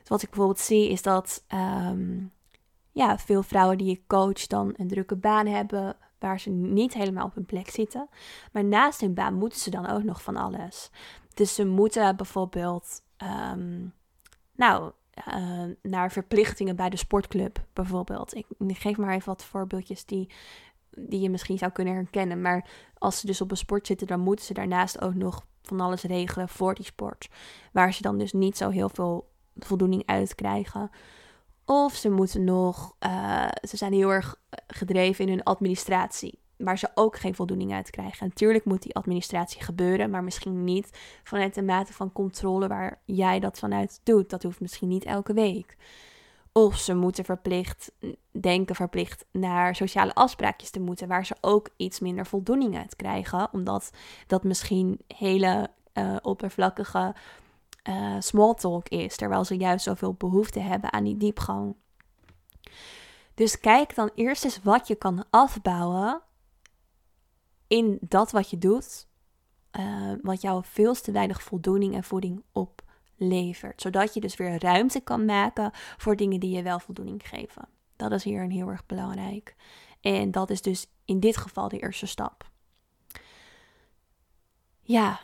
Dus 0.00 0.08
wat 0.08 0.22
ik 0.22 0.28
bijvoorbeeld 0.28 0.58
zie 0.58 0.90
is 0.90 1.02
dat 1.02 1.44
ehm, 1.46 2.24
ja, 2.92 3.18
veel 3.18 3.42
vrouwen 3.42 3.78
die 3.78 3.90
ik 3.90 4.06
coach 4.06 4.46
dan 4.46 4.74
een 4.76 4.88
drukke 4.88 5.16
baan 5.16 5.46
hebben 5.46 5.96
waar 6.18 6.40
ze 6.40 6.50
niet 6.50 6.94
helemaal 6.94 7.26
op 7.26 7.34
hun 7.34 7.46
plek 7.46 7.70
zitten. 7.70 8.08
Maar 8.52 8.64
naast 8.64 9.00
hun 9.00 9.14
baan 9.14 9.34
moeten 9.34 9.58
ze 9.58 9.70
dan 9.70 9.90
ook 9.90 10.02
nog 10.02 10.22
van 10.22 10.36
alles. 10.36 10.90
Dus 11.34 11.54
ze 11.54 11.66
moeten 11.66 12.16
bijvoorbeeld, 12.16 13.02
ehm, 13.16 13.86
nou, 14.56 14.92
uh, 15.28 15.74
naar 15.82 16.12
verplichtingen 16.12 16.76
bij 16.76 16.90
de 16.90 16.96
sportclub 16.96 17.64
bijvoorbeeld. 17.72 18.34
Ik, 18.34 18.46
geef 18.58 18.96
maar 18.96 19.14
even 19.14 19.28
wat 19.28 19.44
voorbeeldjes 19.44 20.04
die 20.04 20.30
die 20.90 21.20
je 21.20 21.30
misschien 21.30 21.58
zou 21.58 21.72
kunnen 21.72 21.94
herkennen. 21.94 22.40
Maar 22.40 22.68
als 22.98 23.20
ze 23.20 23.26
dus 23.26 23.40
op 23.40 23.50
een 23.50 23.56
sport 23.56 23.86
zitten, 23.86 24.06
dan 24.06 24.20
moeten 24.20 24.44
ze 24.44 24.54
daarnaast 24.54 25.00
ook 25.00 25.14
nog 25.14 25.46
van 25.62 25.80
alles 25.80 26.02
regelen 26.02 26.48
voor 26.48 26.74
die 26.74 26.84
sport. 26.84 27.28
Waar 27.72 27.92
ze 27.92 28.02
dan 28.02 28.18
dus 28.18 28.32
niet 28.32 28.56
zo 28.56 28.68
heel 28.68 28.88
veel 28.88 29.30
voldoening 29.56 30.02
uit 30.06 30.34
krijgen. 30.34 30.90
Of 31.64 31.94
ze 31.94 32.10
moeten 32.10 32.44
nog, 32.44 32.94
uh, 33.06 33.48
ze 33.68 33.76
zijn 33.76 33.92
heel 33.92 34.12
erg 34.12 34.40
gedreven 34.66 35.24
in 35.24 35.30
hun 35.30 35.42
administratie. 35.42 36.38
Waar 36.60 36.78
ze 36.78 36.88
ook 36.94 37.18
geen 37.18 37.34
voldoening 37.34 37.72
uit 37.72 37.90
krijgen. 37.90 38.26
Natuurlijk 38.26 38.64
moet 38.64 38.82
die 38.82 38.94
administratie 38.94 39.62
gebeuren, 39.62 40.10
maar 40.10 40.24
misschien 40.24 40.64
niet 40.64 40.98
vanuit 41.22 41.54
de 41.54 41.62
mate 41.62 41.92
van 41.92 42.12
controle 42.12 42.68
waar 42.68 43.00
jij 43.04 43.40
dat 43.40 43.58
vanuit 43.58 44.00
doet. 44.02 44.30
Dat 44.30 44.42
hoeft 44.42 44.60
misschien 44.60 44.88
niet 44.88 45.04
elke 45.04 45.32
week. 45.32 45.76
Of 46.52 46.76
ze 46.76 46.94
moeten 46.94 47.24
verplicht 47.24 47.92
denken, 48.30 48.74
verplicht 48.74 49.24
naar 49.30 49.74
sociale 49.74 50.14
afspraakjes 50.14 50.70
te 50.70 50.80
moeten, 50.80 51.08
waar 51.08 51.26
ze 51.26 51.36
ook 51.40 51.68
iets 51.76 52.00
minder 52.00 52.26
voldoening 52.26 52.76
uit 52.76 52.96
krijgen, 52.96 53.48
omdat 53.52 53.90
dat 54.26 54.44
misschien 54.44 55.00
hele 55.06 55.70
uh, 55.94 56.16
oppervlakkige 56.22 57.14
uh, 57.88 58.16
small 58.18 58.54
talk 58.54 58.88
is, 58.88 59.16
terwijl 59.16 59.44
ze 59.44 59.56
juist 59.56 59.84
zoveel 59.84 60.14
behoefte 60.14 60.60
hebben 60.60 60.92
aan 60.92 61.04
die 61.04 61.16
diepgang. 61.16 61.74
Dus 63.34 63.60
kijk 63.60 63.94
dan 63.94 64.10
eerst 64.14 64.44
eens 64.44 64.62
wat 64.62 64.88
je 64.88 64.94
kan 64.94 65.24
afbouwen 65.30 66.22
in 67.70 67.98
dat 68.00 68.30
wat 68.30 68.50
je 68.50 68.58
doet, 68.58 69.06
uh, 69.78 70.12
wat 70.22 70.40
jou 70.40 70.62
veel 70.64 70.94
te 70.94 71.12
weinig 71.12 71.42
voldoening 71.42 71.94
en 71.94 72.04
voeding 72.04 72.42
op 72.52 72.82
levert. 73.16 73.80
Zodat 73.80 74.14
je 74.14 74.20
dus 74.20 74.36
weer 74.36 74.62
ruimte 74.62 75.00
kan 75.00 75.24
maken 75.24 75.70
voor 75.74 76.16
dingen 76.16 76.40
die 76.40 76.56
je 76.56 76.62
wel 76.62 76.78
voldoening 76.78 77.28
geven. 77.28 77.68
Dat 77.96 78.12
is 78.12 78.24
hier 78.24 78.42
een 78.42 78.50
heel 78.50 78.68
erg 78.68 78.86
belangrijk. 78.86 79.54
En 80.00 80.30
dat 80.30 80.50
is 80.50 80.62
dus 80.62 80.86
in 81.04 81.20
dit 81.20 81.36
geval 81.36 81.68
de 81.68 81.78
eerste 81.78 82.06
stap. 82.06 82.50
Ja, 84.80 85.20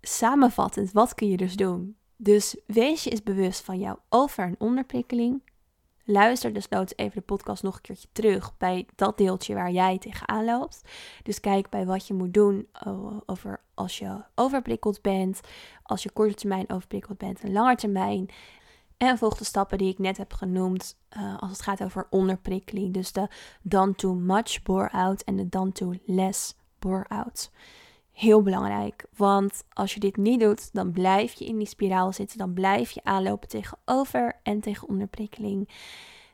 samenvattend, 0.00 0.92
wat 0.92 1.14
kun 1.14 1.28
je 1.28 1.36
dus 1.36 1.56
doen? 1.56 1.96
Dus 2.16 2.56
wees 2.66 3.04
je 3.04 3.10
eens 3.10 3.22
bewust 3.22 3.64
van 3.64 3.78
jouw 3.78 3.98
over- 4.08 4.44
en 4.44 4.56
onderprikkeling. 4.58 5.45
Luister 6.08 6.52
desnoods 6.52 6.92
even 6.96 7.14
de 7.14 7.24
podcast 7.24 7.62
nog 7.62 7.74
een 7.74 7.80
keertje 7.80 8.08
terug 8.12 8.56
bij 8.56 8.86
dat 8.94 9.18
deeltje 9.18 9.54
waar 9.54 9.70
jij 9.70 9.98
tegenaan 9.98 10.44
loopt. 10.44 10.82
Dus 11.22 11.40
kijk 11.40 11.68
bij 11.68 11.86
wat 11.86 12.06
je 12.06 12.14
moet 12.14 12.34
doen 12.34 12.68
over 13.26 13.60
als 13.74 13.98
je 13.98 14.24
overprikkeld 14.34 15.02
bent, 15.02 15.40
als 15.82 16.02
je 16.02 16.10
korte 16.10 16.34
termijn 16.34 16.70
overprikkeld 16.70 17.18
bent 17.18 17.40
en 17.40 17.52
lange 17.52 17.76
termijn. 17.76 18.28
En 18.96 19.18
volg 19.18 19.36
de 19.36 19.44
stappen 19.44 19.78
die 19.78 19.92
ik 19.92 19.98
net 19.98 20.16
heb 20.16 20.32
genoemd 20.32 20.96
uh, 21.16 21.38
als 21.38 21.50
het 21.50 21.62
gaat 21.62 21.82
over 21.82 22.06
onderprikkeling. 22.10 22.94
Dus 22.94 23.12
de 23.12 23.28
done 23.62 23.94
too 23.94 24.14
much 24.14 24.62
bore-out 24.62 25.22
en 25.22 25.36
de 25.36 25.48
done 25.48 25.72
too 25.72 25.94
less 26.04 26.56
bore-out. 26.78 27.50
Heel 28.16 28.42
belangrijk, 28.42 29.06
want 29.16 29.64
als 29.72 29.94
je 29.94 30.00
dit 30.00 30.16
niet 30.16 30.40
doet, 30.40 30.72
dan 30.72 30.92
blijf 30.92 31.32
je 31.32 31.44
in 31.44 31.58
die 31.58 31.66
spiraal 31.66 32.12
zitten. 32.12 32.38
Dan 32.38 32.52
blijf 32.52 32.90
je 32.90 33.04
aanlopen 33.04 33.48
tegen 33.48 33.78
over- 33.84 34.40
en 34.42 34.60
tegen 34.60 34.88
onderprikkeling. 34.88 35.68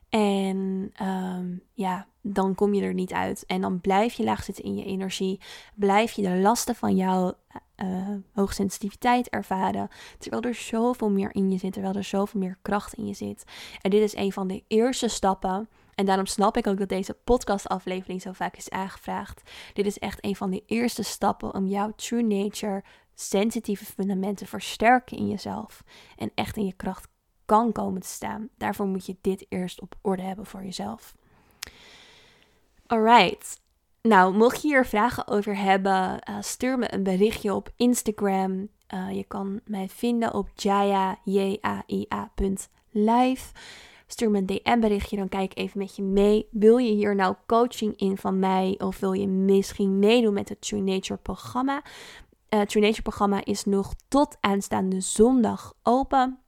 En 0.08 0.92
um, 1.02 1.62
ja, 1.72 2.06
dan 2.20 2.54
kom 2.54 2.74
je 2.74 2.82
er 2.82 2.94
niet 2.94 3.12
uit. 3.12 3.46
En 3.46 3.60
dan 3.60 3.80
blijf 3.80 4.14
je 4.14 4.24
laag 4.24 4.44
zitten 4.44 4.64
in 4.64 4.76
je 4.76 4.84
energie. 4.84 5.40
Blijf 5.74 6.12
je 6.12 6.22
de 6.22 6.36
lasten 6.36 6.74
van 6.74 6.96
jouw 6.96 7.32
uh, 7.76 8.08
hoogsensitiviteit 8.32 9.28
ervaren. 9.28 9.88
Terwijl 10.18 10.42
er 10.42 10.54
zoveel 10.54 11.10
meer 11.10 11.34
in 11.34 11.50
je 11.50 11.58
zit. 11.58 11.72
Terwijl 11.72 11.94
er 11.94 12.04
zoveel 12.04 12.40
meer 12.40 12.58
kracht 12.62 12.94
in 12.94 13.06
je 13.06 13.14
zit. 13.14 13.44
En 13.80 13.90
dit 13.90 14.02
is 14.02 14.16
een 14.16 14.32
van 14.32 14.46
de 14.46 14.62
eerste 14.68 15.08
stappen. 15.08 15.68
En 15.94 16.04
daarom 16.04 16.26
snap 16.26 16.56
ik 16.56 16.66
ook 16.66 16.78
dat 16.78 16.88
deze 16.88 17.16
podcastaflevering 17.24 18.22
zo 18.22 18.32
vaak 18.32 18.56
is 18.56 18.70
aangevraagd. 18.70 19.42
Dit 19.72 19.86
is 19.86 19.98
echt 19.98 20.24
een 20.24 20.36
van 20.36 20.50
de 20.50 20.62
eerste 20.66 21.02
stappen 21.02 21.54
om 21.54 21.66
jouw 21.66 21.92
true 21.96 22.22
nature, 22.22 22.82
sensitieve 23.14 23.84
fundamenten 23.84 24.36
te 24.36 24.46
versterken 24.46 25.16
in 25.16 25.28
jezelf. 25.28 25.82
En 26.16 26.30
echt 26.34 26.56
in 26.56 26.66
je 26.66 26.72
kracht 26.72 27.08
kan 27.44 27.72
komen 27.72 28.00
te 28.00 28.08
staan. 28.08 28.48
Daarvoor 28.56 28.86
moet 28.86 29.06
je 29.06 29.16
dit 29.20 29.46
eerst 29.48 29.80
op 29.80 29.94
orde 30.00 30.22
hebben 30.22 30.46
voor 30.46 30.64
jezelf. 30.64 31.14
Alright. 32.86 33.60
Nou, 34.02 34.34
mocht 34.34 34.62
je 34.62 34.68
hier 34.68 34.86
vragen 34.86 35.28
over 35.28 35.56
hebben, 35.56 36.18
uh, 36.30 36.36
stuur 36.40 36.78
me 36.78 36.94
een 36.94 37.02
berichtje 37.02 37.54
op 37.54 37.72
Instagram. 37.76 38.68
Uh, 38.94 39.10
je 39.10 39.24
kan 39.24 39.60
mij 39.64 39.88
vinden 39.88 40.34
op 40.34 40.48
jaya, 40.54 41.18
j 41.24 41.58
a 41.64 41.82
i 41.86 42.06
live. 42.90 43.52
Stuur 44.12 44.30
me 44.30 44.38
een 44.38 44.46
DM-berichtje, 44.46 45.16
dan 45.16 45.28
kijk 45.28 45.50
ik 45.50 45.58
even 45.58 45.78
met 45.78 45.96
je 45.96 46.02
mee. 46.02 46.46
Wil 46.50 46.76
je 46.76 46.92
hier 46.92 47.14
nou 47.14 47.34
coaching 47.46 47.96
in 47.96 48.16
van 48.16 48.38
mij 48.38 48.74
of 48.78 48.98
wil 48.98 49.12
je 49.12 49.26
misschien 49.26 49.98
meedoen 49.98 50.34
met 50.34 50.48
het 50.48 50.60
True 50.60 50.80
Nature 50.80 51.20
programma? 51.22 51.82
Uh, 52.50 52.60
True 52.60 52.82
Nature 52.82 53.02
programma 53.02 53.44
is 53.44 53.64
nog 53.64 53.94
tot 54.08 54.36
aanstaande 54.40 55.00
zondag 55.00 55.74
open. 55.82 56.38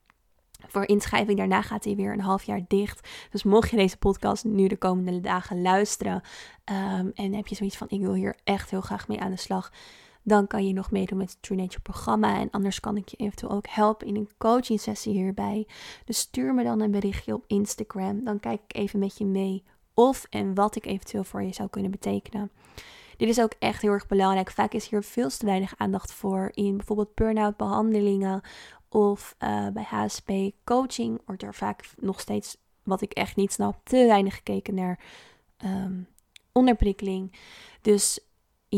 voor 0.67 0.89
inschrijving. 0.89 1.39
Daarna 1.39 1.63
gaat 1.63 1.85
hij 1.85 1.97
weer 1.97 2.13
een 2.13 2.21
half 2.21 2.43
jaar 2.43 2.65
dicht. 2.69 3.09
Dus 3.31 3.43
mocht 3.43 3.71
je 3.71 3.77
deze 3.77 3.97
podcast 3.97 4.45
nu 4.45 4.67
de 4.67 4.77
komende 4.77 5.21
dagen 5.21 5.63
luisteren 5.63 6.23
um, 6.65 7.13
en 7.15 7.35
heb 7.35 7.47
je 7.47 7.55
zoiets 7.55 7.77
van 7.77 7.91
ik 7.91 8.01
wil 8.01 8.15
hier 8.15 8.37
echt 8.45 8.71
heel 8.71 8.81
graag 8.81 9.09
mee 9.09 9.21
aan 9.21 9.31
de 9.31 9.37
slag, 9.37 9.73
dan 10.25 10.47
kan 10.47 10.67
je 10.67 10.73
nog 10.73 10.91
meedoen 10.91 11.19
met 11.19 11.31
het 11.31 11.43
True 11.43 11.59
Nature 11.59 11.81
programma. 11.81 12.39
En 12.39 12.51
anders 12.51 12.81
kan 12.81 12.97
ik 12.97 13.09
je 13.09 13.17
eventueel 13.17 13.53
ook 13.53 13.67
helpen 13.69 14.07
in 14.07 14.17
een 14.17 14.31
coaching 14.39 14.81
sessie 14.81 15.13
hierbij. 15.13 15.67
Dus 16.05 16.19
stuur 16.19 16.55
me 16.55 16.65
dan 16.65 16.81
een 16.81 16.91
berichtje 16.91 17.35
op 17.35 17.45
Instagram. 17.47 18.25
Dan 18.25 18.41
kijk 18.41 18.61
ik 18.67 18.77
even 18.77 18.99
met 18.99 19.19
je 19.19 19.25
mee 19.25 19.65
of 19.95 20.27
en 20.31 20.55
wat 20.55 20.77
ik 20.77 20.87
eventueel 20.87 21.25
voor 21.25 21.43
je 21.43 21.53
zou 21.53 21.69
kunnen 21.69 21.91
betekenen. 21.91 22.51
Dit 23.17 23.29
is 23.29 23.41
ook 23.41 23.53
echt 23.59 23.83
heel 23.83 23.91
erg 23.91 24.07
belangrijk. 24.07 24.51
Vaak 24.51 24.73
is 24.73 24.89
hier 24.89 25.03
veel 25.03 25.29
te 25.29 25.47
weinig 25.47 25.75
aandacht 25.77 26.13
voor 26.13 26.51
in 26.53 26.77
bijvoorbeeld 26.77 27.15
burn-out 27.15 27.57
behandelingen 27.57 28.41
of 28.89 29.37
uh, 29.39 29.69
bij 29.69 29.83
HSP 29.83 30.31
coaching 30.65 31.21
wordt 31.27 31.43
er 31.43 31.55
vaak 31.55 31.91
nog 31.97 32.21
steeds, 32.21 32.57
wat 32.83 33.01
ik 33.01 33.13
echt 33.13 33.37
niet 33.37 33.53
snap, 33.53 33.81
te 33.85 34.07
weinig 34.07 34.35
gekeken 34.35 34.75
naar 34.75 35.01
um, 35.65 36.07
onderprikkeling. 36.53 37.33
Dus 37.83 38.21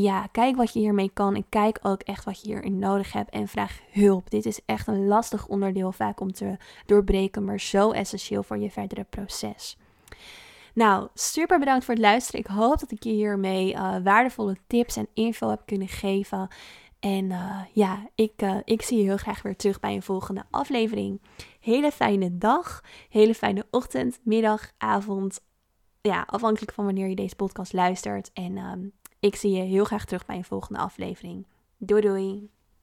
ja, 0.01 0.27
kijk 0.33 0.57
wat 0.57 0.73
je 0.73 0.79
hiermee 0.79 1.11
kan 1.13 1.35
en 1.35 1.49
kijk 1.49 1.79
ook 1.83 2.03
echt 2.03 2.25
wat 2.25 2.41
je 2.41 2.47
hierin 2.47 2.79
nodig 2.79 3.13
hebt 3.13 3.31
en 3.31 3.49
vraag 3.49 3.81
hulp. 3.91 4.31
Dit 4.31 4.47
is 4.47 4.61
echt 4.67 4.87
een 4.87 5.07
lastig 5.07 5.47
onderdeel 5.47 5.93
vaak 5.93 6.21
om 6.21 6.33
te 6.33 6.57
doorbreken, 6.87 7.45
maar 7.45 7.61
zo 7.61 7.91
essentieel 7.91 8.43
voor 8.43 8.59
je 8.59 8.71
verdere 8.71 9.05
proces. 9.11 9.77
Nou, 10.75 11.09
super 11.15 11.59
bedankt 11.59 11.85
voor 11.85 11.95
het 11.95 12.03
luisteren. 12.03 12.41
Ik 12.41 12.47
hoop 12.47 12.81
dat 12.81 12.91
ik 12.91 13.03
je 13.03 13.11
hiermee 13.11 13.73
uh, 13.73 13.97
waardevolle 14.03 14.57
tips 14.67 14.97
en 14.97 15.09
info 15.15 15.49
heb 15.49 15.63
kunnen 15.67 15.89
geven. 15.89 16.49
En 17.01 17.25
uh, 17.25 17.61
ja, 17.73 18.09
ik, 18.15 18.43
uh, 18.43 18.57
ik 18.65 18.83
zie 18.83 18.99
je 18.99 19.05
heel 19.05 19.17
graag 19.17 19.43
weer 19.43 19.57
terug 19.57 19.81
bij 19.81 19.95
een 19.95 20.03
volgende 20.03 20.45
aflevering. 20.51 21.21
Hele 21.61 21.93
fijne 21.93 22.39
dag, 22.39 22.83
hele 23.09 23.35
fijne 23.35 23.67
ochtend, 23.71 24.19
middag, 24.23 24.73
avond. 24.79 25.41
Ja, 26.01 26.25
afhankelijk 26.27 26.73
van 26.73 26.85
wanneer 26.85 27.09
je 27.09 27.17
deze 27.17 27.37
podcast 27.37 27.73
luistert. 27.73 28.31
En 28.33 28.57
um, 28.57 28.93
ik 29.27 29.37
zie 29.37 29.51
je 29.51 29.63
heel 29.63 29.85
graag 29.85 30.05
terug 30.05 30.27
bij 30.27 30.37
een 30.37 30.45
volgende 30.45 30.79
aflevering. 30.81 31.47
Doei 31.77 32.01
doei! 32.01 32.51